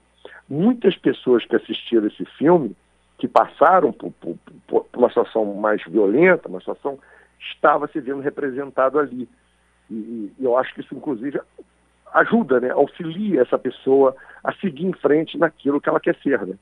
Muitas 0.47 0.95
pessoas 0.97 1.45
que 1.45 1.55
assistiram 1.55 2.07
esse 2.07 2.25
filme, 2.37 2.75
que 3.17 3.27
passaram 3.27 3.91
por, 3.91 4.11
por, 4.13 4.37
por 4.67 4.85
uma 4.95 5.09
situação 5.09 5.45
mais 5.55 5.83
violenta, 5.85 6.49
uma 6.49 6.59
situação 6.59 6.99
estava 7.51 7.87
se 7.87 7.99
vendo 7.99 8.21
representado 8.21 8.99
ali. 8.99 9.27
E, 9.89 9.93
e, 9.93 10.33
eu 10.39 10.57
acho 10.57 10.73
que 10.73 10.81
isso, 10.81 10.95
inclusive, 10.95 11.39
ajuda, 12.13 12.59
né, 12.59 12.69
auxilia 12.71 13.41
essa 13.41 13.57
pessoa 13.57 14.15
a 14.43 14.53
seguir 14.53 14.85
em 14.85 14.93
frente 14.93 15.37
naquilo 15.37 15.81
que 15.81 15.89
ela 15.89 15.99
quer 15.99 16.15
ser. 16.17 16.45
Né? 16.45 16.55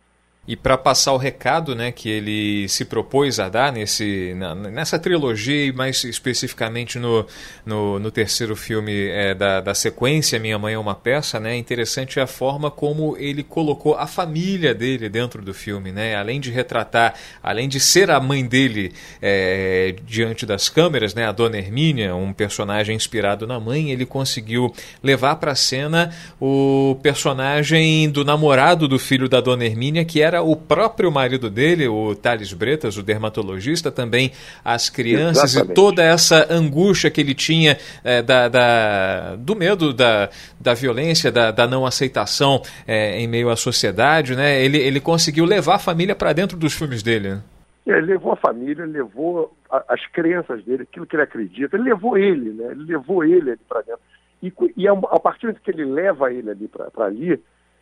E 0.48 0.56
para 0.56 0.76
passar 0.76 1.14
o 1.14 1.18
recado 1.18 1.76
né, 1.76 1.92
que 1.92 2.10
ele 2.10 2.68
se 2.68 2.84
propôs 2.84 3.40
a 3.40 3.48
dar 3.48 3.72
nesse, 3.72 4.36
nessa 4.72 4.98
trilogia 4.98 5.68
e 5.68 5.72
mais 5.72 6.04
especificamente 6.04 6.98
no, 6.98 7.28
no, 7.64 8.00
no 8.00 8.10
terceiro 8.10 8.56
filme 8.56 8.92
é, 8.92 9.36
da, 9.36 9.62
da 9.62 9.76
sequência 9.76 10.40
Minha 10.40 10.58
Mãe 10.58 10.74
é 10.74 10.80
uma 10.80 10.96
Peça, 10.96 11.40
né, 11.40 11.54
é 11.54 11.58
interessante 11.58 12.20
a 12.20 12.26
forma 12.26 12.72
como 12.72 13.16
ele 13.18 13.44
colocou 13.44 13.94
a 13.94 14.08
família 14.08 14.74
dele 14.74 15.10
dentro 15.10 15.44
do 15.44 15.54
filme. 15.54 15.92
Né, 15.92 16.16
além 16.16 16.40
de 16.40 16.50
retratar, 16.50 17.14
além 17.44 17.70
de 17.70 17.80
ser 17.80 18.10
a 18.10 18.20
mãe 18.20 18.44
dele 18.44 18.94
é, 19.22 19.94
diante 20.08 20.44
das 20.44 20.70
câmeras, 20.70 21.14
né, 21.14 21.28
a 21.28 21.32
Dona 21.32 21.60
Hermínia, 21.60 22.16
um 22.16 22.34
personagem 22.34 22.96
inspirado 22.96 23.46
na 23.46 23.60
mãe, 23.60 23.92
ele 23.92 24.08
conseguiu 24.08 24.74
levar 25.04 25.36
para 25.36 25.52
a 25.52 25.56
cena 25.56 26.12
o 26.40 26.98
personagem 27.04 28.10
do 28.10 28.26
namorado 28.26 28.88
do 28.88 28.98
filho 28.98 29.30
da 29.30 29.40
Dona 29.40 29.66
Hermínia, 29.66 30.04
que 30.04 30.20
era 30.20 30.31
era 30.32 30.42
o 30.42 30.56
próprio 30.56 31.12
marido 31.12 31.50
dele, 31.50 31.88
o 31.88 32.16
Thales 32.16 32.54
Bretas, 32.54 32.98
o 32.98 33.04
dermatologista, 33.04 33.92
também 33.92 34.32
as 34.64 34.90
crianças 34.90 35.52
Exatamente. 35.52 35.72
e 35.72 35.76
toda 35.76 36.04
essa 36.04 36.48
angústia 36.52 37.12
que 37.12 37.20
ele 37.20 37.36
tinha 37.36 37.78
é, 38.04 38.22
da, 38.22 38.48
da, 38.48 39.36
do 39.36 39.56
medo 39.56 39.94
da, 39.94 40.30
da 40.60 40.74
violência, 40.74 41.32
da, 41.32 41.52
da 41.52 41.68
não 41.68 41.86
aceitação 41.86 42.62
é, 42.88 43.20
em 43.20 43.28
meio 43.28 43.50
à 43.50 43.56
sociedade, 43.58 44.36
né? 44.36 44.64
Ele, 44.64 44.78
ele 44.78 45.02
conseguiu 45.02 45.44
levar 45.44 45.76
a 45.76 45.80
família 45.80 46.16
para 46.16 46.32
dentro 46.32 46.58
dos 46.58 46.74
filmes 46.74 47.04
dele. 47.04 47.40
É, 47.86 47.98
ele 47.98 48.08
levou 48.08 48.32
a 48.32 48.38
família, 48.38 48.86
levou 48.86 49.54
a, 49.70 49.84
as 49.90 50.06
crenças 50.08 50.64
dele, 50.64 50.84
aquilo 50.84 51.06
que 51.06 51.16
ele 51.16 51.24
acredita, 51.24 51.76
ele 51.76 51.84
levou 51.84 52.18
ele, 52.18 52.52
né? 52.52 52.72
Ele 52.72 52.86
levou 52.86 53.24
ele 53.24 53.52
ali 53.52 53.60
para 53.68 53.82
dentro. 53.82 54.02
E, 54.42 54.54
e 54.78 54.88
a, 54.88 54.94
a 54.94 55.20
partir 55.20 55.54
que 55.56 55.72
ele 55.72 55.84
leva 55.84 56.32
ele 56.32 56.50
ali 56.50 56.68
para 56.68 57.06
ali, 57.06 57.40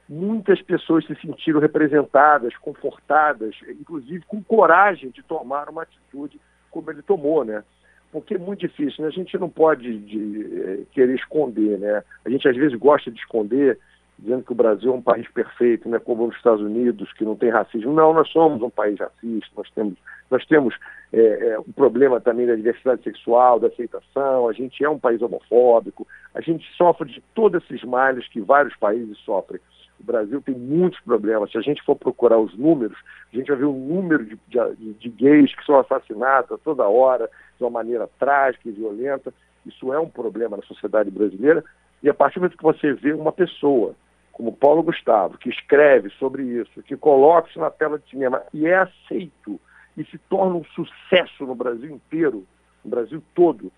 muitas 0.10 0.60
pessoas 0.64 1.06
se 1.06 1.14
sentiram 1.22 1.60
representadas, 1.60 2.58
confortadas, 2.58 3.56
inclusive 3.70 4.26
com 4.28 4.42
coragem 4.42 5.12
de 5.12 5.22
tomar 5.22 5.70
uma 5.70 5.84
atitude 5.84 6.42
como 6.72 6.90
ele 6.90 7.04
tomou, 7.04 7.46
né? 7.46 7.64
Porque 8.12 8.34
é 8.34 8.40
muito 8.40 8.62
difícil, 8.62 9.04
né? 9.04 9.08
A 9.08 9.12
gente 9.12 9.38
não 9.38 9.50
pode 9.50 10.00
de, 10.00 10.62
é, 10.62 10.80
querer 10.92 11.14
esconder, 11.14 11.78
né? 11.78 12.04
A 12.26 12.30
gente 12.30 12.48
às 12.50 12.56
vezes 12.56 12.76
gosta 12.78 13.12
de 13.12 13.20
esconder, 13.20 13.78
dizendo 14.18 14.44
que 14.44 14.52
o 14.52 14.56
Brasil 14.56 14.92
é 14.92 14.96
um 14.96 15.02
país 15.02 15.28
perfeito, 15.30 15.88
né? 15.88 16.00
Como 16.00 16.26
os 16.26 16.36
Estados 16.36 16.62
Unidos, 16.62 17.14
que 17.14 17.24
não 17.24 17.36
tem 17.36 17.52
racismo. 17.52 17.94
Não, 17.94 18.12
nós 18.12 18.28
somos 18.32 18.64
um 18.64 18.70
país 18.70 19.00
racista, 19.00 19.52
nós 19.56 19.70
temos, 19.70 19.94
nós 20.32 20.44
temos 20.48 20.76
é, 21.14 21.50
é, 21.50 21.60
um 21.60 21.72
problema 21.72 22.20
também 22.20 22.48
da 22.48 22.56
diversidade 22.56 23.04
sexual, 23.04 23.60
da 23.60 23.68
aceitação, 23.68 24.50
a 24.50 24.54
gente 24.54 24.84
é 24.84 24.90
um 24.90 24.98
país 24.98 25.22
homofóbico, 25.22 26.08
a 26.34 26.42
gente 26.42 26.66
sofre 26.76 27.12
de 27.12 27.22
todos 27.36 27.64
esses 27.64 27.84
males 27.84 28.28
que 28.28 28.42
vários 28.42 28.76
países 28.76 29.16
sofrem. 29.20 29.62
O 30.00 30.04
Brasil 30.04 30.42
tem 30.42 30.56
muitos 30.56 31.00
problemas. 31.02 31.52
Se 31.52 31.58
a 31.58 31.62
gente 31.62 31.84
for 31.84 31.96
procurar 31.96 32.38
os 32.38 32.58
números, 32.58 32.98
a 33.32 33.36
gente 33.36 33.48
vai 33.48 33.58
ver 33.58 33.66
o 33.66 33.74
número 33.74 34.26
de, 34.26 34.40
de, 34.48 34.94
de 34.94 35.10
gays 35.10 35.54
que 35.54 35.66
são 35.66 35.80
assassinados 35.80 36.60
toda 36.64 36.88
hora, 36.88 37.30
de 37.58 37.64
uma 37.64 37.70
maneira 37.70 38.10
trágica 38.18 38.70
e 38.70 38.72
violenta. 38.72 39.34
Isso 39.66 39.94
é 39.94 40.00
um 40.00 40.10
problema 40.10 40.58
na 40.58 40.64
sociedade 40.64 41.12
brasileira. 41.12 41.64
E 42.02 42.10
a 42.10 42.14
partir 42.14 42.36
do 42.36 42.44
momento 42.44 42.58
que 42.58 42.64
você 42.64 42.94
vê 42.94 43.12
uma 43.12 43.32
pessoa, 43.32 43.94
como 44.32 44.56
Paulo 44.56 44.82
Gustavo, 44.84 45.38
que 45.38 45.50
escreve 45.50 46.10
sobre 46.12 46.44
isso, 46.44 46.82
que 46.84 46.96
coloca 46.96 47.50
isso 47.50 47.60
na 47.60 47.70
tela 47.70 48.00
de 48.00 48.10
cinema 48.10 48.42
e 48.54 48.66
é 48.66 48.78
aceito 48.78 49.60
e 49.98 50.06
se 50.06 50.18
torna 50.30 50.56
um 50.56 50.64
sucesso 50.64 51.46
no 51.46 51.54
Brasil 51.54 51.90
inteiro, 51.90 52.46
no 52.86 52.90
Brasil 52.90 53.22
todo, 53.36 53.70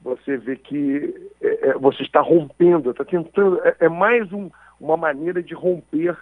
você 0.00 0.36
vê 0.36 0.56
que 0.56 1.30
é, 1.42 1.70
é, 1.70 1.74
você 1.74 2.02
está 2.02 2.20
rompendo, 2.20 2.90
está 2.90 3.04
tentando. 3.04 3.60
É, 3.64 3.76
é 3.80 3.88
mais 3.88 4.32
um, 4.32 4.48
uma 4.80 4.96
maneira 4.96 5.42
de 5.42 5.54
romper 5.54 6.16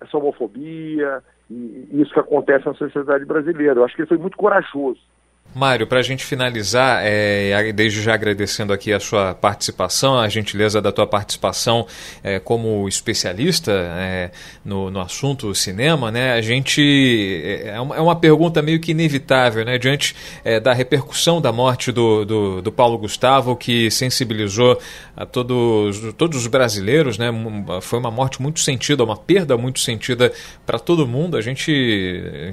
essa 0.00 0.16
homofobia 0.16 1.22
e, 1.50 1.88
e 1.92 2.02
isso 2.02 2.12
que 2.12 2.20
acontece 2.20 2.66
na 2.66 2.74
sociedade 2.74 3.24
brasileira. 3.24 3.80
Eu 3.80 3.84
acho 3.84 3.94
que 3.94 4.02
ele 4.02 4.08
foi 4.08 4.18
muito 4.18 4.36
corajoso. 4.36 5.00
Mário, 5.52 5.84
para 5.84 5.98
a 5.98 6.02
gente 6.02 6.24
finalizar, 6.24 7.00
é, 7.02 7.72
desde 7.72 8.00
já 8.02 8.14
agradecendo 8.14 8.72
aqui 8.72 8.92
a 8.92 9.00
sua 9.00 9.34
participação, 9.34 10.16
a 10.16 10.28
gentileza 10.28 10.80
da 10.80 10.92
tua 10.92 11.08
participação 11.08 11.88
é, 12.22 12.38
como 12.38 12.86
especialista 12.86 13.72
é, 13.72 14.30
no, 14.64 14.92
no 14.92 15.00
assunto 15.00 15.52
cinema, 15.52 16.12
né? 16.12 16.34
A 16.34 16.40
gente 16.40 16.80
é, 17.44 17.70
é 17.70 17.80
uma, 17.80 17.96
é 17.96 18.00
uma 18.00 18.14
pergunta 18.14 18.62
meio 18.62 18.78
que 18.78 18.92
inevitável, 18.92 19.64
né? 19.64 19.76
Diante 19.76 20.14
é, 20.44 20.60
da 20.60 20.72
repercussão 20.72 21.40
da 21.40 21.50
morte 21.50 21.90
do, 21.90 22.24
do, 22.24 22.62
do, 22.62 22.70
Paulo 22.70 22.96
Gustavo, 22.96 23.56
que 23.56 23.90
sensibilizou 23.90 24.80
a 25.16 25.26
todos, 25.26 26.14
todos 26.14 26.38
os 26.38 26.46
brasileiros, 26.46 27.18
né? 27.18 27.26
Foi 27.82 27.98
uma 27.98 28.10
morte 28.10 28.40
muito 28.40 28.60
sentida, 28.60 29.02
uma 29.02 29.16
perda 29.16 29.56
muito 29.56 29.80
sentida 29.80 30.32
para 30.64 30.78
todo 30.78 31.08
mundo. 31.08 31.36
A 31.36 31.40
gente, 31.40 31.72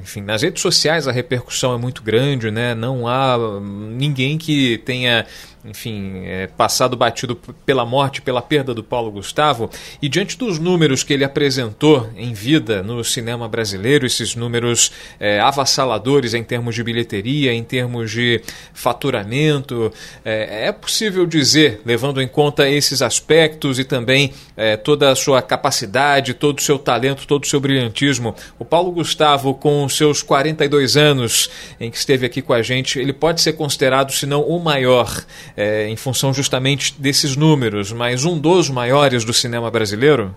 enfim, 0.01 0.22
nas 0.22 0.42
redes 0.42 0.63
sociais 0.63 1.08
a 1.08 1.12
repercussão 1.12 1.75
é 1.75 1.77
muito 1.77 2.01
grande, 2.01 2.50
né? 2.50 2.74
Não 2.74 2.87
não 2.88 3.06
há 3.08 3.38
ninguém 3.60 4.38
que 4.38 4.77
tenha 4.79 5.25
enfim, 5.65 6.21
é, 6.25 6.47
passado 6.47 6.95
batido 6.95 7.35
pela 7.65 7.85
morte, 7.85 8.21
pela 8.21 8.41
perda 8.41 8.73
do 8.73 8.83
Paulo 8.83 9.11
Gustavo, 9.11 9.69
e 10.01 10.07
diante 10.07 10.37
dos 10.37 10.59
números 10.59 11.03
que 11.03 11.13
ele 11.13 11.23
apresentou 11.23 12.09
em 12.15 12.33
vida 12.33 12.81
no 12.83 13.03
cinema 13.03 13.47
brasileiro, 13.47 14.05
esses 14.05 14.35
números 14.35 14.91
é, 15.19 15.39
avassaladores 15.39 16.33
em 16.33 16.43
termos 16.43 16.75
de 16.75 16.83
bilheteria, 16.83 17.53
em 17.53 17.63
termos 17.63 18.11
de 18.11 18.41
faturamento, 18.73 19.91
é, 20.23 20.67
é 20.67 20.71
possível 20.71 21.25
dizer, 21.25 21.81
levando 21.85 22.21
em 22.21 22.27
conta 22.27 22.69
esses 22.69 23.01
aspectos 23.01 23.79
e 23.79 23.83
também 23.83 24.33
é, 24.55 24.77
toda 24.77 25.11
a 25.11 25.15
sua 25.15 25.41
capacidade, 25.41 26.33
todo 26.33 26.59
o 26.59 26.61
seu 26.61 26.79
talento, 26.79 27.27
todo 27.27 27.43
o 27.43 27.47
seu 27.47 27.59
brilhantismo, 27.59 28.35
o 28.57 28.65
Paulo 28.65 28.91
Gustavo, 28.91 29.53
com 29.53 29.87
seus 29.89 30.21
42 30.21 30.95
anos 30.95 31.49
em 31.79 31.91
que 31.91 31.97
esteve 31.97 32.25
aqui 32.25 32.41
com 32.41 32.53
a 32.53 32.61
gente, 32.61 32.99
ele 32.99 33.13
pode 33.13 33.41
ser 33.41 33.53
considerado, 33.53 34.11
se 34.11 34.25
não 34.25 34.41
o 34.41 34.59
maior 34.59 35.25
é, 35.57 35.87
em 35.89 35.97
função 35.97 36.31
justamente 36.31 37.01
desses 37.01 37.35
números, 37.35 37.91
mas 37.91 38.23
um 38.23 38.39
dos 38.39 38.69
maiores 38.69 39.25
do 39.25 39.33
cinema 39.33 39.71
brasileiro? 39.71 40.33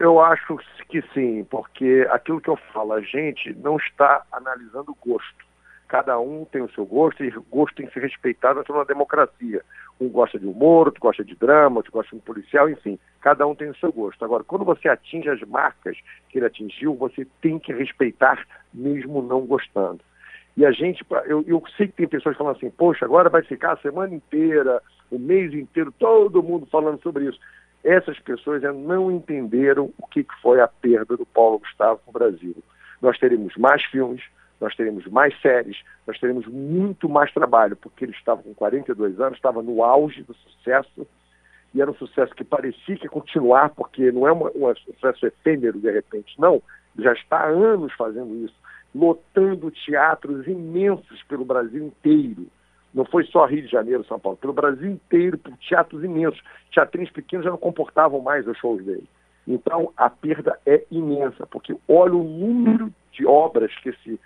Eu 0.00 0.20
acho 0.20 0.58
que 0.88 1.00
sim, 1.14 1.46
porque 1.48 2.06
aquilo 2.10 2.40
que 2.40 2.50
eu 2.50 2.58
falo, 2.72 2.92
a 2.92 3.00
gente 3.00 3.54
não 3.62 3.76
está 3.76 4.22
analisando 4.32 4.96
gosto. 5.00 5.44
Cada 5.88 6.18
um 6.18 6.44
tem 6.44 6.62
o 6.62 6.70
seu 6.70 6.84
gosto 6.84 7.24
e 7.24 7.30
gosto 7.50 7.76
tem 7.76 7.86
que 7.86 7.94
ser 7.94 8.00
respeitado 8.00 8.64
numa 8.68 8.84
democracia. 8.84 9.62
Um 10.00 10.08
gosta 10.08 10.38
de 10.38 10.46
humor, 10.46 10.86
outro 10.86 11.00
gosta 11.00 11.24
de 11.24 11.36
drama, 11.36 11.76
outro 11.76 11.92
gosta 11.92 12.16
de 12.16 12.22
policial, 12.22 12.68
enfim. 12.68 12.98
Cada 13.20 13.46
um 13.46 13.54
tem 13.54 13.68
o 13.70 13.76
seu 13.76 13.92
gosto. 13.92 14.24
Agora, 14.24 14.42
quando 14.42 14.64
você 14.64 14.88
atinge 14.88 15.28
as 15.28 15.40
marcas 15.42 15.96
que 16.28 16.38
ele 16.38 16.46
atingiu, 16.46 16.94
você 16.94 17.24
tem 17.40 17.60
que 17.60 17.72
respeitar 17.72 18.44
mesmo 18.72 19.22
não 19.22 19.42
gostando. 19.42 20.00
E 20.56 20.64
a 20.64 20.70
gente, 20.70 21.04
eu, 21.26 21.44
eu 21.46 21.62
sei 21.76 21.88
que 21.88 21.94
tem 21.94 22.08
pessoas 22.08 22.36
falando 22.36 22.56
assim, 22.56 22.70
poxa, 22.70 23.04
agora 23.04 23.28
vai 23.28 23.42
ficar 23.42 23.72
a 23.72 23.78
semana 23.78 24.14
inteira, 24.14 24.80
o 25.10 25.18
mês 25.18 25.52
inteiro, 25.52 25.92
todo 25.98 26.42
mundo 26.42 26.66
falando 26.66 27.00
sobre 27.02 27.26
isso. 27.26 27.38
Essas 27.82 28.18
pessoas 28.20 28.62
não 28.62 29.10
entenderam 29.10 29.92
o 29.98 30.06
que 30.06 30.24
foi 30.40 30.60
a 30.60 30.68
perda 30.68 31.16
do 31.16 31.26
Paulo 31.26 31.58
Gustavo 31.58 32.00
no 32.06 32.12
Brasil. 32.12 32.56
Nós 33.02 33.18
teremos 33.18 33.54
mais 33.56 33.82
filmes, 33.84 34.22
nós 34.60 34.74
teremos 34.76 35.04
mais 35.08 35.38
séries, 35.42 35.76
nós 36.06 36.18
teremos 36.18 36.46
muito 36.46 37.08
mais 37.08 37.32
trabalho, 37.32 37.76
porque 37.76 38.04
ele 38.04 38.12
estava 38.12 38.42
com 38.42 38.54
42 38.54 39.20
anos, 39.20 39.36
estava 39.36 39.60
no 39.60 39.82
auge 39.82 40.22
do 40.22 40.34
sucesso, 40.34 41.06
e 41.74 41.82
era 41.82 41.90
um 41.90 41.94
sucesso 41.94 42.34
que 42.34 42.44
parecia 42.44 42.96
que 42.96 43.04
ia 43.04 43.10
continuar, 43.10 43.70
porque 43.70 44.12
não 44.12 44.28
é 44.28 44.32
um 44.32 44.74
sucesso 44.76 45.26
efêmero 45.26 45.80
de 45.80 45.90
repente, 45.90 46.40
não. 46.40 46.62
Já 46.96 47.12
está 47.12 47.38
há 47.38 47.48
anos 47.48 47.92
fazendo 47.94 48.32
isso 48.44 48.54
lotando 48.94 49.70
teatros 49.70 50.46
imensos 50.46 51.22
pelo 51.24 51.44
Brasil 51.44 51.84
inteiro. 51.84 52.46
Não 52.92 53.04
foi 53.04 53.24
só 53.24 53.44
Rio 53.44 53.62
de 53.62 53.68
Janeiro, 53.68 54.04
São 54.04 54.20
Paulo, 54.20 54.38
pelo 54.38 54.52
Brasil 54.52 54.88
inteiro, 54.88 55.36
por 55.36 55.52
teatros 55.56 56.04
imensos. 56.04 56.40
Teatrinhos 56.72 57.10
pequenos 57.10 57.44
já 57.44 57.50
não 57.50 57.58
comportavam 57.58 58.20
mais 58.20 58.46
os 58.46 58.56
shows 58.58 58.84
dele. 58.84 59.08
Então, 59.46 59.92
a 59.96 60.08
perda 60.08 60.58
é 60.64 60.84
imensa, 60.90 61.46
porque 61.46 61.76
olha 61.88 62.14
o 62.14 62.22
número 62.22 62.92
de 63.12 63.26
obras 63.26 63.74
que 63.82 63.90
esse, 63.90 64.20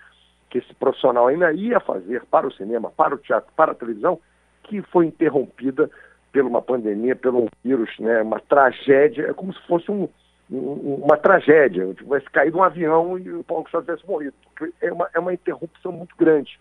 que 0.51 0.59
esse 0.59 0.75
profissional 0.75 1.27
ainda 1.27 1.53
ia 1.53 1.81
fazer 1.81 2.25
para 2.27 2.47
o 2.47 2.53
cinema, 2.53 2.91
para 2.91 3.15
o 3.15 3.19
teatro, 3.19 3.51
para 3.57 3.73
a 3.73 3.75
televisão, 3.75 4.21
que 4.65 4.83
foi 4.83 5.07
interrompida 5.07 5.91
por 6.33 6.43
uma 6.43 6.63
pandemia, 6.63 7.17
pelo 7.17 7.49
vírus, 7.65 7.91
né, 7.99 8.23
uma 8.23 8.39
tragédia, 8.39 9.29
é 9.29 9.33
como 9.33 9.53
se 9.53 9.67
fosse 9.67 9.91
um, 9.91 10.05
um, 10.05 10.09
uma 10.51 11.17
tragédia, 11.17 11.93
tivesse 11.95 12.27
caído 12.31 12.59
um 12.59 12.63
avião 12.63 13.19
e 13.19 13.31
o 13.31 13.45
Paulo 13.45 13.65
Gustavo 13.65 13.85
tivesse 13.85 14.07
morrido, 14.07 14.35
porque 14.45 14.73
é 14.81 14.93
uma, 14.93 15.09
é 15.13 15.19
uma 15.19 15.35
interrupção 15.35 15.93
muito 15.93 16.17
grande. 16.17 16.59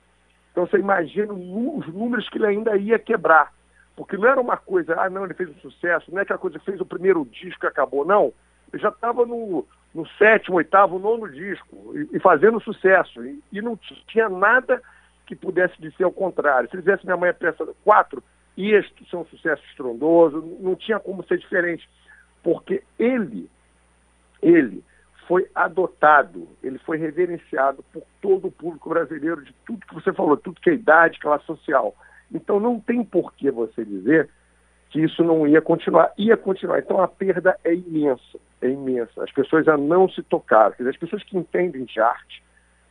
Então 0.52 0.66
você 0.66 0.78
imagina 0.78 1.32
os 1.32 1.88
números 1.94 2.28
que 2.30 2.38
ele 2.38 2.48
ainda 2.48 2.76
ia 2.76 3.00
quebrar, 3.00 3.54
porque 3.96 4.18
não 4.18 4.28
era 4.28 4.42
uma 4.42 4.58
coisa, 4.58 5.00
ah 5.00 5.10
não, 5.10 5.24
ele 5.24 5.34
fez 5.34 5.50
um 5.50 5.60
sucesso, 5.60 6.12
não 6.12 6.20
é 6.20 6.24
aquela 6.24 6.40
coisa 6.40 6.60
que 6.60 6.66
fez 6.66 6.82
o 6.82 6.86
primeiro 6.86 7.26
disco 7.26 7.66
e 7.66 7.68
acabou, 7.68 8.06
não, 8.06 8.34
ele 8.74 8.82
já 8.82 8.90
estava 8.90 9.26
no, 9.26 9.66
no 9.96 10.06
sétimo, 10.18 10.58
oitavo, 10.58 11.00
nono 11.00 11.30
disco 11.30 11.94
e, 11.96 12.18
e 12.18 12.20
fazendo 12.20 12.60
sucesso, 12.60 13.24
e, 13.24 13.42
e, 13.54 13.62
não 13.62 13.80
tinha 14.08 14.28
nada 14.28 14.82
que 15.26 15.36
pudesse 15.36 15.80
dizer 15.82 16.04
ao 16.04 16.12
contrário. 16.12 16.70
Se 16.70 16.76
ele 16.76 16.84
fizesse 16.84 17.06
Minha 17.06 17.18
Mãe 17.18 17.30
é 17.30 17.34
Peça 17.34 17.66
4, 17.84 18.24
ia 18.58 18.82
ser 19.10 19.16
um 19.16 19.26
sucesso 19.26 19.64
estrondoso, 19.70 20.42
não 20.60 20.76
tinha 20.76 21.00
como 21.00 21.24
ser 21.24 21.38
diferente, 21.38 21.88
porque 22.44 22.84
ele 22.98 23.50
ele 24.42 24.84
foi 25.28 25.48
adotado, 25.54 26.48
ele 26.64 26.78
foi 26.80 26.98
reverenciado 26.98 27.84
por 27.92 28.02
todo 28.22 28.48
o 28.48 28.52
público 28.52 28.90
brasileiro, 28.90 29.44
de 29.44 29.54
tudo 29.66 29.86
que 29.86 29.94
você 29.94 30.14
falou, 30.14 30.38
tudo 30.38 30.62
que 30.62 30.70
é 30.70 30.74
idade, 30.74 31.20
classe 31.20 31.46
social. 31.46 31.94
Então 32.32 32.60
não 32.60 32.80
tem 32.80 33.04
por 33.04 33.34
que 33.34 33.52
você 33.52 33.84
dizer 33.84 34.30
que 34.90 35.02
isso 35.02 35.24
não 35.24 35.46
ia 35.46 35.62
continuar. 35.62 36.14
Ia 36.18 36.38
continuar. 36.38 36.80
Então 36.80 37.02
a 37.02 37.08
perda 37.08 37.58
é 37.64 37.74
imensa, 37.74 38.40
é 38.62 38.70
imensa. 38.70 39.24
As 39.24 39.32
pessoas 39.32 39.66
já 39.66 39.78
não 39.78 40.10
se 40.10 40.24
tocaram. 40.24 40.74
Dizer, 40.78 40.90
as 40.90 40.98
pessoas 40.98 41.24
que 41.24 41.38
entendem 41.38 41.84
de 41.84 42.00
arte 42.00 42.42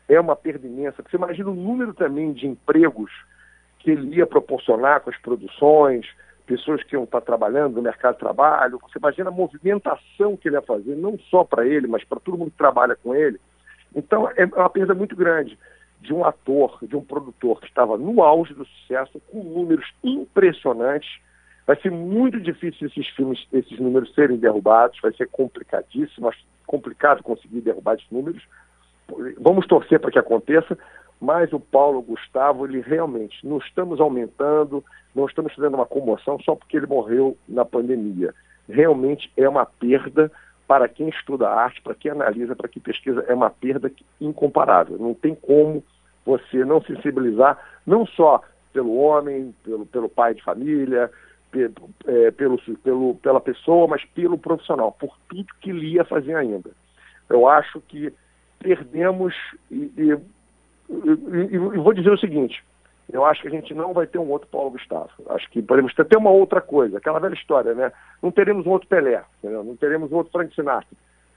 é 0.08 0.20
uma 0.20 0.36
perda 0.36 0.66
imensa. 0.66 1.02
Você 1.02 1.16
imagina 1.16 1.50
o 1.50 1.54
número 1.54 1.94
também 1.94 2.32
de 2.32 2.46
empregos 2.46 3.10
que 3.78 3.90
ele 3.90 4.16
ia 4.16 4.26
proporcionar 4.26 5.00
com 5.00 5.10
as 5.10 5.16
produções, 5.18 6.06
pessoas 6.46 6.82
que 6.84 6.94
iam 6.94 7.04
estar 7.04 7.20
trabalhando 7.20 7.74
no 7.74 7.82
mercado 7.82 8.14
de 8.14 8.20
trabalho. 8.20 8.78
Você 8.82 8.98
imagina 8.98 9.28
a 9.28 9.32
movimentação 9.32 10.36
que 10.36 10.48
ele 10.48 10.56
ia 10.56 10.62
fazer, 10.62 10.94
não 10.94 11.18
só 11.30 11.44
para 11.44 11.66
ele, 11.66 11.86
mas 11.86 12.04
para 12.04 12.20
todo 12.20 12.38
mundo 12.38 12.52
que 12.52 12.56
trabalha 12.56 12.96
com 12.96 13.14
ele. 13.14 13.38
Então, 13.94 14.30
é 14.36 14.44
uma 14.44 14.70
perda 14.70 14.94
muito 14.94 15.16
grande 15.16 15.58
de 16.00 16.12
um 16.14 16.24
ator, 16.24 16.78
de 16.82 16.96
um 16.96 17.02
produtor 17.02 17.60
que 17.60 17.66
estava 17.66 17.98
no 17.98 18.22
auge 18.22 18.54
do 18.54 18.64
sucesso, 18.64 19.20
com 19.30 19.42
números 19.42 19.86
impressionantes. 20.04 21.18
Vai 21.66 21.76
ser 21.80 21.90
muito 21.90 22.38
difícil 22.40 22.86
esses 22.86 23.08
filmes, 23.08 23.44
esses 23.52 23.78
números 23.80 24.14
serem 24.14 24.36
derrubados, 24.36 25.00
vai 25.02 25.12
ser 25.14 25.28
complicadíssimo, 25.28 26.30
complicado 26.66 27.22
conseguir 27.22 27.60
derrubar 27.60 27.94
esses 27.94 28.10
números. 28.10 28.42
Vamos 29.38 29.66
torcer 29.66 29.98
para 29.98 30.10
que 30.10 30.18
aconteça, 30.18 30.78
mas 31.20 31.52
o 31.52 31.60
Paulo 31.60 32.02
Gustavo, 32.02 32.66
ele 32.66 32.80
realmente, 32.80 33.46
não 33.46 33.58
estamos 33.58 34.00
aumentando, 34.00 34.84
não 35.14 35.26
estamos 35.26 35.54
fazendo 35.54 35.74
uma 35.74 35.86
comoção 35.86 36.38
só 36.40 36.54
porque 36.54 36.76
ele 36.76 36.86
morreu 36.86 37.36
na 37.48 37.64
pandemia. 37.64 38.34
Realmente 38.68 39.30
é 39.36 39.48
uma 39.48 39.64
perda 39.64 40.30
para 40.66 40.88
quem 40.88 41.08
estuda 41.08 41.48
arte, 41.48 41.80
para 41.80 41.94
quem 41.94 42.10
analisa, 42.10 42.56
para 42.56 42.68
quem 42.68 42.82
pesquisa, 42.82 43.24
é 43.28 43.34
uma 43.34 43.50
perda 43.50 43.90
incomparável. 44.20 44.98
Não 44.98 45.14
tem 45.14 45.34
como 45.34 45.82
você 46.24 46.64
não 46.64 46.82
sensibilizar, 46.82 47.58
não 47.86 48.04
só 48.04 48.42
pelo 48.72 48.96
homem, 48.96 49.54
pelo, 49.64 49.86
pelo 49.86 50.08
pai 50.08 50.34
de 50.34 50.42
família, 50.42 51.10
pelo, 51.50 51.72
é, 52.06 52.30
pelo, 52.32 52.58
pelo, 52.82 53.14
pela 53.14 53.40
pessoa, 53.40 53.86
mas 53.86 54.04
pelo 54.06 54.36
profissional, 54.36 54.92
por 54.92 55.16
tudo 55.28 55.46
que 55.60 55.70
ele 55.70 55.94
ia 55.94 56.04
fazer 56.04 56.34
ainda. 56.34 56.70
Eu 57.30 57.48
acho 57.48 57.80
que 57.80 58.12
perdemos 58.58 59.34
e, 59.70 59.92
e 59.96 60.18
e, 60.88 61.54
e, 61.54 61.58
vou 61.58 61.92
dizer 61.92 62.10
o 62.10 62.18
seguinte, 62.18 62.62
eu 63.12 63.24
acho 63.24 63.42
que 63.42 63.48
a 63.48 63.50
gente 63.50 63.72
não 63.74 63.92
vai 63.92 64.06
ter 64.06 64.18
um 64.18 64.28
outro 64.28 64.48
Paulo 64.48 64.70
Gustavo. 64.70 65.10
Acho 65.28 65.48
que 65.50 65.62
podemos 65.62 65.94
ter 65.94 66.02
até 66.02 66.16
uma 66.16 66.30
outra 66.30 66.60
coisa, 66.60 66.98
aquela 66.98 67.20
velha 67.20 67.34
história, 67.34 67.74
né? 67.74 67.92
Não 68.22 68.30
teremos 68.30 68.66
um 68.66 68.70
outro 68.70 68.88
Pelé, 68.88 69.22
entendeu? 69.38 69.62
não 69.62 69.76
teremos 69.76 70.10
um 70.10 70.16
outro 70.16 70.32
Frank 70.32 70.54
Sinatra. 70.54 70.88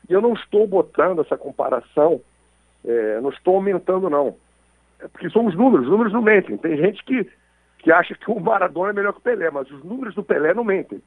E 0.09 0.13
eu 0.13 0.21
não 0.21 0.33
estou 0.33 0.67
botando 0.67 1.21
essa 1.21 1.37
comparação, 1.37 2.21
é, 2.83 3.21
não 3.21 3.29
estou 3.29 3.55
aumentando, 3.55 4.09
não. 4.09 4.35
É 4.99 5.07
porque 5.07 5.29
são 5.29 5.45
os 5.45 5.55
números, 5.55 5.85
os 5.85 5.91
números 5.91 6.13
não 6.13 6.21
mentem. 6.21 6.57
Tem 6.57 6.75
gente 6.75 7.03
que, 7.03 7.29
que 7.79 7.91
acha 7.91 8.15
que 8.15 8.31
o 8.31 8.39
Maradona 8.39 8.89
é 8.89 8.93
melhor 8.93 9.13
que 9.13 9.19
o 9.19 9.23
Pelé, 9.23 9.49
mas 9.51 9.69
os 9.69 9.83
números 9.83 10.15
do 10.15 10.23
Pelé 10.23 10.53
não 10.53 10.63
mentem. 10.63 11.01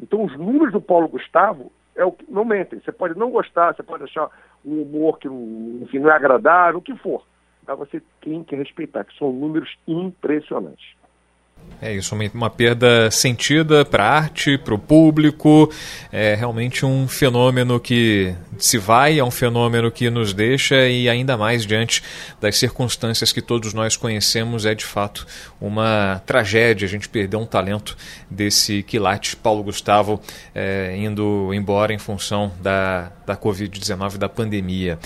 Então 0.00 0.24
os 0.24 0.36
números 0.36 0.72
do 0.72 0.80
Paulo 0.80 1.08
Gustavo 1.08 1.70
é 1.94 2.04
o 2.04 2.12
que 2.12 2.24
não 2.30 2.44
mentem. 2.44 2.80
Você 2.80 2.90
pode 2.90 3.18
não 3.18 3.30
gostar, 3.30 3.74
você 3.74 3.82
pode 3.82 4.04
achar 4.04 4.30
um 4.64 4.80
humor 4.80 5.18
que 5.18 5.28
enfim, 5.28 5.98
não 5.98 6.10
é 6.10 6.14
agradável, 6.14 6.78
o 6.78 6.82
que 6.82 6.96
for 6.96 7.22
você 7.74 8.02
tem 8.20 8.42
que 8.44 8.56
respeitar, 8.56 9.04
que 9.04 9.16
são 9.16 9.32
números 9.32 9.76
impressionantes. 9.86 11.00
É 11.82 11.94
isso, 11.94 12.14
uma, 12.14 12.24
uma 12.34 12.50
perda 12.50 13.10
sentida 13.10 13.86
para 13.86 14.04
a 14.04 14.10
arte, 14.10 14.58
para 14.58 14.74
o 14.74 14.78
público. 14.78 15.72
É 16.12 16.34
realmente 16.34 16.84
um 16.84 17.08
fenômeno 17.08 17.80
que 17.80 18.34
se 18.58 18.76
vai, 18.76 19.18
é 19.18 19.24
um 19.24 19.30
fenômeno 19.30 19.90
que 19.90 20.10
nos 20.10 20.34
deixa 20.34 20.86
e 20.88 21.08
ainda 21.08 21.38
mais 21.38 21.64
diante 21.64 22.02
das 22.38 22.58
circunstâncias 22.58 23.32
que 23.32 23.40
todos 23.40 23.72
nós 23.72 23.96
conhecemos, 23.96 24.66
é 24.66 24.74
de 24.74 24.84
fato 24.84 25.26
uma 25.58 26.20
tragédia. 26.26 26.84
A 26.84 26.88
gente 26.88 27.08
perdeu 27.08 27.40
um 27.40 27.46
talento 27.46 27.96
desse 28.28 28.82
quilate 28.82 29.34
Paulo 29.36 29.62
Gustavo 29.62 30.20
é, 30.54 30.94
indo 30.98 31.54
embora 31.54 31.94
em 31.94 31.98
função 31.98 32.52
da, 32.60 33.10
da 33.24 33.34
Covid-19, 33.34 34.18
da 34.18 34.28
pandemia. 34.28 34.98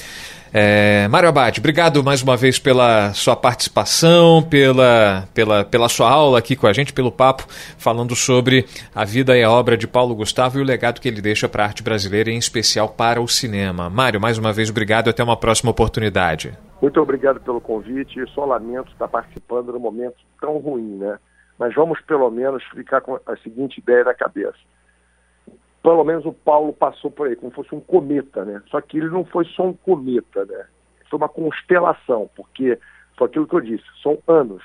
É, 0.57 1.09
Mário 1.09 1.29
Abad, 1.29 1.59
obrigado 1.59 2.05
mais 2.05 2.23
uma 2.23 2.37
vez 2.37 2.61
pela 2.61 3.13
sua 3.13 3.35
participação, 3.35 4.41
pela, 4.41 5.25
pela, 5.35 5.65
pela 5.65 5.89
sua 5.89 6.09
aula 6.09 6.39
aqui 6.39 6.55
com 6.55 6.69
a 6.69 6.73
gente, 6.73 6.93
pelo 6.93 7.11
papo, 7.11 7.43
falando 7.77 8.15
sobre 8.15 8.65
a 8.95 9.05
vida 9.05 9.37
e 9.37 9.43
a 9.43 9.51
obra 9.51 9.77
de 9.77 9.89
Paulo 9.89 10.15
Gustavo 10.15 10.57
e 10.57 10.63
o 10.63 10.65
legado 10.65 11.01
que 11.01 11.09
ele 11.09 11.21
deixa 11.21 11.49
para 11.49 11.65
a 11.65 11.67
arte 11.67 11.83
brasileira, 11.83 12.31
em 12.31 12.39
especial 12.39 12.89
para 12.89 13.21
o 13.21 13.27
cinema. 13.27 13.91
Mário, 13.91 14.21
mais 14.21 14.39
uma 14.39 14.53
vez, 14.53 14.71
obrigado 14.71 15.09
e 15.09 15.11
até 15.11 15.25
uma 15.25 15.37
próxima 15.37 15.73
oportunidade. 15.73 16.57
Muito 16.81 17.01
obrigado 17.01 17.41
pelo 17.41 17.61
convite. 17.61 18.25
Só 18.33 18.45
lamento 18.45 18.93
estar 18.93 19.09
participando 19.09 19.73
num 19.73 19.81
momento 19.81 20.19
tão 20.41 20.59
ruim, 20.59 20.99
né? 20.99 21.19
Mas 21.59 21.75
vamos 21.75 22.01
pelo 22.03 22.31
menos 22.31 22.63
ficar 22.73 23.01
com 23.01 23.19
a 23.27 23.37
seguinte 23.39 23.79
ideia 23.79 24.05
na 24.05 24.15
cabeça 24.15 24.55
pelo 25.85 26.03
menos 26.03 26.25
o 26.25 26.33
Paulo 26.33 26.73
passou 26.73 27.11
por 27.11 27.29
aí, 27.29 27.37
como 27.37 27.53
fosse 27.53 27.75
um 27.75 27.81
cometa, 27.81 28.43
né? 28.43 28.63
Só 28.71 28.81
que 28.81 28.97
ele 28.97 29.11
não 29.11 29.23
foi 29.23 29.45
só 29.45 29.65
um 29.67 29.75
cometa, 29.75 30.47
né? 30.47 30.65
Foi 31.11 31.19
uma 31.19 31.29
constelação, 31.29 32.29
porque 32.35 32.79
foi 33.19 33.27
aquilo 33.27 33.47
que 33.47 33.55
eu 33.55 33.61
disse, 33.61 33.85
são 34.03 34.19
anos. 34.27 34.63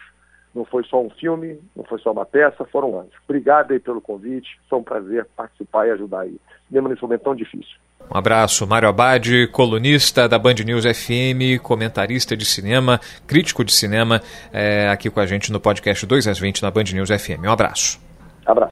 Não 0.55 0.63
foi 0.63 0.83
só 0.85 0.99
um 1.03 1.09
filme, 1.09 1.59
não 1.75 1.83
foi 1.83 1.99
só 1.99 2.13
uma 2.13 2.25
peça, 2.25 2.63
foram 2.71 2.97
anos. 2.97 3.11
Obrigado 3.27 3.71
aí 3.73 3.79
pelo 3.79 3.99
convite, 3.99 4.57
foi 4.69 4.79
um 4.79 4.83
prazer 4.83 5.27
participar 5.35 5.87
e 5.87 5.91
ajudar 5.91 6.21
aí, 6.21 6.39
mesmo 6.71 6.87
nesse 6.87 7.01
momento 7.01 7.21
tão 7.21 7.35
difícil. 7.35 7.75
Um 8.09 8.17
abraço, 8.17 8.65
Mário 8.65 8.87
Abad, 8.87 9.47
colunista 9.51 10.27
da 10.27 10.39
Band 10.39 10.55
News 10.65 10.85
FM, 10.85 11.61
comentarista 11.61 12.35
de 12.35 12.45
cinema, 12.45 12.97
crítico 13.27 13.65
de 13.65 13.73
cinema, 13.73 14.21
é, 14.53 14.87
aqui 14.87 15.09
com 15.09 15.19
a 15.19 15.25
gente 15.25 15.51
no 15.51 15.59
podcast 15.59 16.05
2 16.05 16.27
às 16.29 16.39
20 16.39 16.63
na 16.63 16.71
Band 16.71 16.85
News 16.93 17.09
FM. 17.09 17.43
Um 17.45 17.51
abraço. 17.51 17.99
Abraço. 18.45 18.71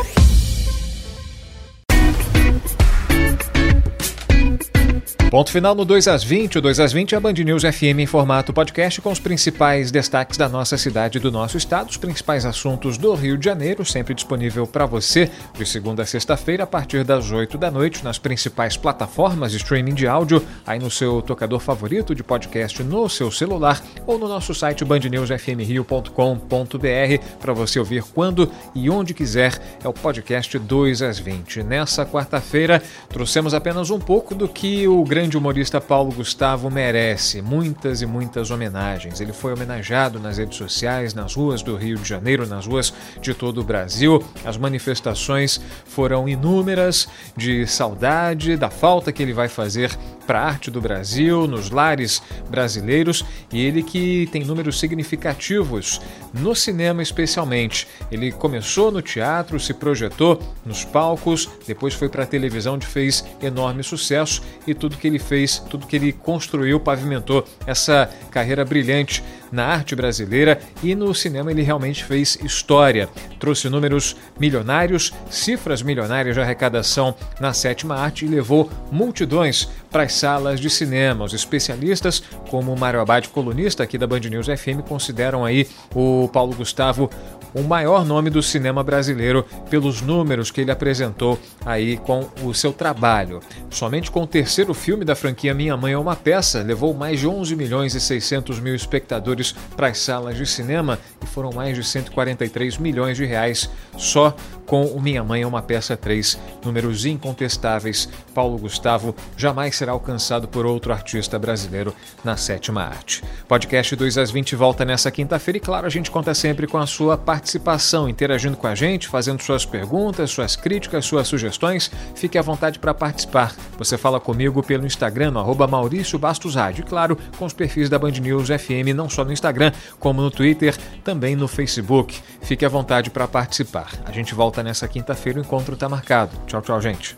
Ponto 5.31 5.49
final 5.49 5.73
no 5.73 5.83
2 5.85 6.09
às 6.09 6.25
20. 6.25 6.57
O 6.57 6.61
2 6.61 6.81
às 6.81 6.91
20 6.91 7.15
é 7.15 7.17
a 7.17 7.21
Band 7.21 7.31
News 7.31 7.63
FM 7.63 7.99
em 7.99 8.05
formato 8.05 8.51
podcast 8.51 8.99
com 8.99 9.13
os 9.13 9.19
principais 9.21 9.89
destaques 9.89 10.37
da 10.37 10.49
nossa 10.49 10.77
cidade 10.77 11.19
e 11.19 11.21
do 11.21 11.31
nosso 11.31 11.57
estado, 11.57 11.89
os 11.89 11.95
principais 11.95 12.45
assuntos 12.45 12.97
do 12.97 13.13
Rio 13.13 13.37
de 13.37 13.45
Janeiro, 13.45 13.85
sempre 13.85 14.13
disponível 14.13 14.67
para 14.67 14.85
você 14.85 15.31
de 15.53 15.65
segunda 15.65 16.03
a 16.03 16.05
sexta-feira 16.05 16.65
a 16.65 16.67
partir 16.67 17.05
das 17.05 17.31
8 17.31 17.57
da 17.57 17.71
noite 17.71 18.03
nas 18.03 18.17
principais 18.17 18.75
plataformas 18.75 19.53
de 19.53 19.57
streaming 19.59 19.93
de 19.93 20.05
áudio, 20.05 20.45
aí 20.67 20.79
no 20.79 20.91
seu 20.91 21.21
tocador 21.21 21.61
favorito 21.61 22.13
de 22.13 22.23
podcast 22.23 22.83
no 22.83 23.07
seu 23.07 23.31
celular 23.31 23.81
ou 24.05 24.19
no 24.19 24.27
nosso 24.27 24.53
site 24.53 24.83
bandnewsfmrio.com.br 24.83 27.25
para 27.39 27.53
você 27.53 27.79
ouvir 27.79 28.03
quando 28.13 28.51
e 28.75 28.89
onde 28.89 29.13
quiser. 29.13 29.57
É 29.81 29.87
o 29.87 29.93
podcast 29.93 30.59
2 30.59 31.01
às 31.01 31.19
20. 31.19 31.63
Nessa 31.63 32.05
quarta-feira 32.05 32.83
trouxemos 33.07 33.53
apenas 33.53 33.89
um 33.89 33.99
pouco 33.99 34.35
do 34.35 34.49
que 34.49 34.85
o 34.89 35.05
grande 35.05 35.20
grande 35.21 35.37
humorista 35.37 35.79
Paulo 35.79 36.11
Gustavo 36.11 36.67
merece 36.71 37.43
muitas 37.43 38.01
e 38.01 38.07
muitas 38.07 38.49
homenagens. 38.49 39.21
Ele 39.21 39.31
foi 39.31 39.53
homenageado 39.53 40.19
nas 40.19 40.39
redes 40.39 40.57
sociais, 40.57 41.13
nas 41.13 41.35
ruas 41.35 41.61
do 41.61 41.75
Rio 41.75 41.99
de 41.99 42.09
Janeiro, 42.09 42.47
nas 42.47 42.65
ruas 42.65 42.91
de 43.21 43.31
todo 43.35 43.61
o 43.61 43.63
Brasil. 43.63 44.23
As 44.43 44.57
manifestações 44.57 45.61
foram 45.85 46.27
inúmeras 46.27 47.07
de 47.37 47.67
saudade, 47.67 48.57
da 48.57 48.71
falta 48.71 49.11
que 49.11 49.21
ele 49.21 49.31
vai 49.31 49.47
fazer 49.47 49.95
para 50.25 50.39
a 50.39 50.45
arte 50.45 50.71
do 50.71 50.79
Brasil, 50.79 51.45
nos 51.45 51.69
lares 51.69 52.21
brasileiros, 52.49 53.25
e 53.51 53.61
ele 53.61 53.83
que 53.83 54.27
tem 54.31 54.43
números 54.43 54.79
significativos 54.79 56.01
no 56.33 56.55
cinema 56.55 57.03
especialmente. 57.03 57.87
Ele 58.11 58.31
começou 58.31 58.91
no 58.91 59.01
teatro, 59.01 59.59
se 59.59 59.73
projetou 59.73 60.41
nos 60.65 60.85
palcos, 60.85 61.49
depois 61.67 61.93
foi 61.93 62.09
para 62.09 62.23
a 62.23 62.27
televisão 62.27 62.75
onde 62.75 62.87
fez 62.87 63.25
enorme 63.41 63.83
sucesso 63.83 64.41
e 64.65 64.73
tudo 64.73 64.97
que 64.97 65.07
ele 65.11 65.19
fez, 65.19 65.59
tudo 65.59 65.85
que 65.85 65.95
ele 65.95 66.11
construiu, 66.11 66.79
pavimentou 66.79 67.45
essa 67.65 68.09
carreira 68.31 68.65
brilhante 68.65 69.23
na 69.51 69.65
arte 69.65 69.95
brasileira 69.95 70.59
e 70.81 70.95
no 70.95 71.13
cinema 71.13 71.51
ele 71.51 71.61
realmente 71.61 72.03
fez 72.05 72.37
história. 72.41 73.09
Trouxe 73.39 73.69
números 73.69 74.15
milionários, 74.39 75.13
cifras 75.29 75.81
milionárias 75.81 76.35
de 76.35 76.41
arrecadação 76.41 77.13
na 77.39 77.53
sétima 77.53 77.95
arte 77.95 78.25
e 78.25 78.29
levou 78.29 78.71
multidões 78.91 79.67
para 79.91 80.03
as 80.03 80.13
salas 80.13 80.59
de 80.59 80.69
cinema. 80.69 81.25
Os 81.25 81.33
especialistas, 81.33 82.23
como 82.49 82.75
Mário 82.75 83.01
Abad, 83.01 83.27
colunista 83.29 83.83
aqui 83.83 83.97
da 83.97 84.07
Band 84.07 84.21
News 84.21 84.47
FM, 84.47 84.87
consideram 84.87 85.43
aí 85.43 85.67
o 85.93 86.29
Paulo 86.31 86.55
Gustavo 86.55 87.09
o 87.53 87.61
maior 87.61 88.05
nome 88.05 88.29
do 88.29 88.41
cinema 88.41 88.83
brasileiro 88.83 89.45
pelos 89.69 90.01
números 90.01 90.51
que 90.51 90.61
ele 90.61 90.71
apresentou 90.71 91.39
aí 91.65 91.97
com 91.97 92.27
o 92.43 92.53
seu 92.53 92.73
trabalho. 92.73 93.39
Somente 93.69 94.09
com 94.09 94.23
o 94.23 94.27
terceiro 94.27 94.73
filme 94.73 95.05
da 95.05 95.15
franquia 95.15 95.53
Minha 95.53 95.77
Mãe 95.77 95.93
é 95.93 95.97
uma 95.97 96.15
Peça, 96.15 96.61
levou 96.61 96.93
mais 96.93 97.19
de 97.19 97.27
11 97.27 97.55
milhões 97.55 97.95
e 97.95 97.99
600 97.99 98.59
mil 98.59 98.75
espectadores 98.75 99.53
para 99.75 99.87
as 99.87 99.99
salas 99.99 100.37
de 100.37 100.45
cinema 100.45 100.99
e 101.21 101.25
foram 101.25 101.51
mais 101.51 101.75
de 101.75 101.83
143 101.83 102.77
milhões 102.77 103.17
de 103.17 103.25
reais 103.25 103.69
só 103.97 104.35
com 104.71 104.85
o 104.85 105.01
Minha 105.01 105.21
Mãe 105.21 105.41
é 105.41 105.45
uma 105.45 105.61
Peça 105.61 105.97
3. 105.97 106.39
Números 106.63 107.05
incontestáveis. 107.05 108.07
Paulo 108.33 108.57
Gustavo 108.57 109.13
jamais 109.35 109.75
será 109.75 109.91
alcançado 109.91 110.47
por 110.47 110.65
outro 110.65 110.93
artista 110.93 111.37
brasileiro 111.37 111.93
na 112.23 112.37
sétima 112.37 112.81
arte. 112.81 113.21
Podcast 113.49 113.93
2 113.93 114.17
às 114.17 114.31
20 114.31 114.55
volta 114.55 114.85
nessa 114.85 115.11
quinta-feira 115.11 115.57
e, 115.57 115.59
claro, 115.59 115.85
a 115.85 115.89
gente 115.89 116.09
conta 116.09 116.33
sempre 116.33 116.67
com 116.67 116.77
a 116.77 116.87
sua 116.87 117.17
participação, 117.17 118.07
interagindo 118.07 118.55
com 118.55 118.65
a 118.65 118.73
gente, 118.73 119.09
fazendo 119.09 119.41
suas 119.41 119.65
perguntas, 119.65 120.31
suas 120.31 120.55
críticas, 120.55 121.03
suas 121.03 121.27
sugestões. 121.27 121.91
Fique 122.15 122.37
à 122.37 122.41
vontade 122.41 122.79
para 122.79 122.93
participar. 122.93 123.53
Você 123.77 123.97
fala 123.97 124.21
comigo 124.21 124.63
pelo 124.63 124.85
Instagram, 124.85 125.31
no 125.31 125.39
arroba 125.39 125.67
Maurício 125.67 126.17
Bastos 126.17 126.55
Rádio. 126.55 126.83
E, 126.83 126.87
claro, 126.87 127.17
com 127.37 127.43
os 127.43 127.51
perfis 127.51 127.89
da 127.89 127.99
Band 127.99 128.11
News 128.11 128.47
FM, 128.47 128.95
não 128.95 129.09
só 129.09 129.25
no 129.25 129.33
Instagram, 129.33 129.73
como 129.99 130.21
no 130.21 130.31
Twitter, 130.31 130.77
também 131.03 131.35
no 131.35 131.49
Facebook. 131.49 132.17
Fique 132.41 132.63
à 132.63 132.69
vontade 132.69 133.09
para 133.09 133.27
participar. 133.27 133.89
A 134.05 134.13
gente 134.13 134.33
volta 134.33 134.60
nessa 134.63 134.87
quinta-feira, 134.87 135.39
o 135.39 135.41
encontro 135.41 135.73
está 135.73 135.87
marcado. 135.89 136.31
Tchau, 136.45 136.61
tchau, 136.61 136.81
gente. 136.81 137.15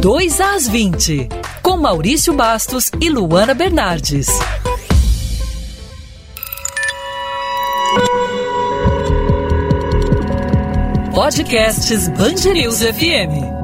2 0.00 0.40
às 0.40 0.66
20, 0.66 1.28
com 1.62 1.76
Maurício 1.76 2.32
Bastos 2.32 2.90
e 3.00 3.10
Luana 3.10 3.52
Bernardes. 3.52 4.28
Podcasts 11.14 12.08
News 12.54 12.80
FM. 12.82 13.59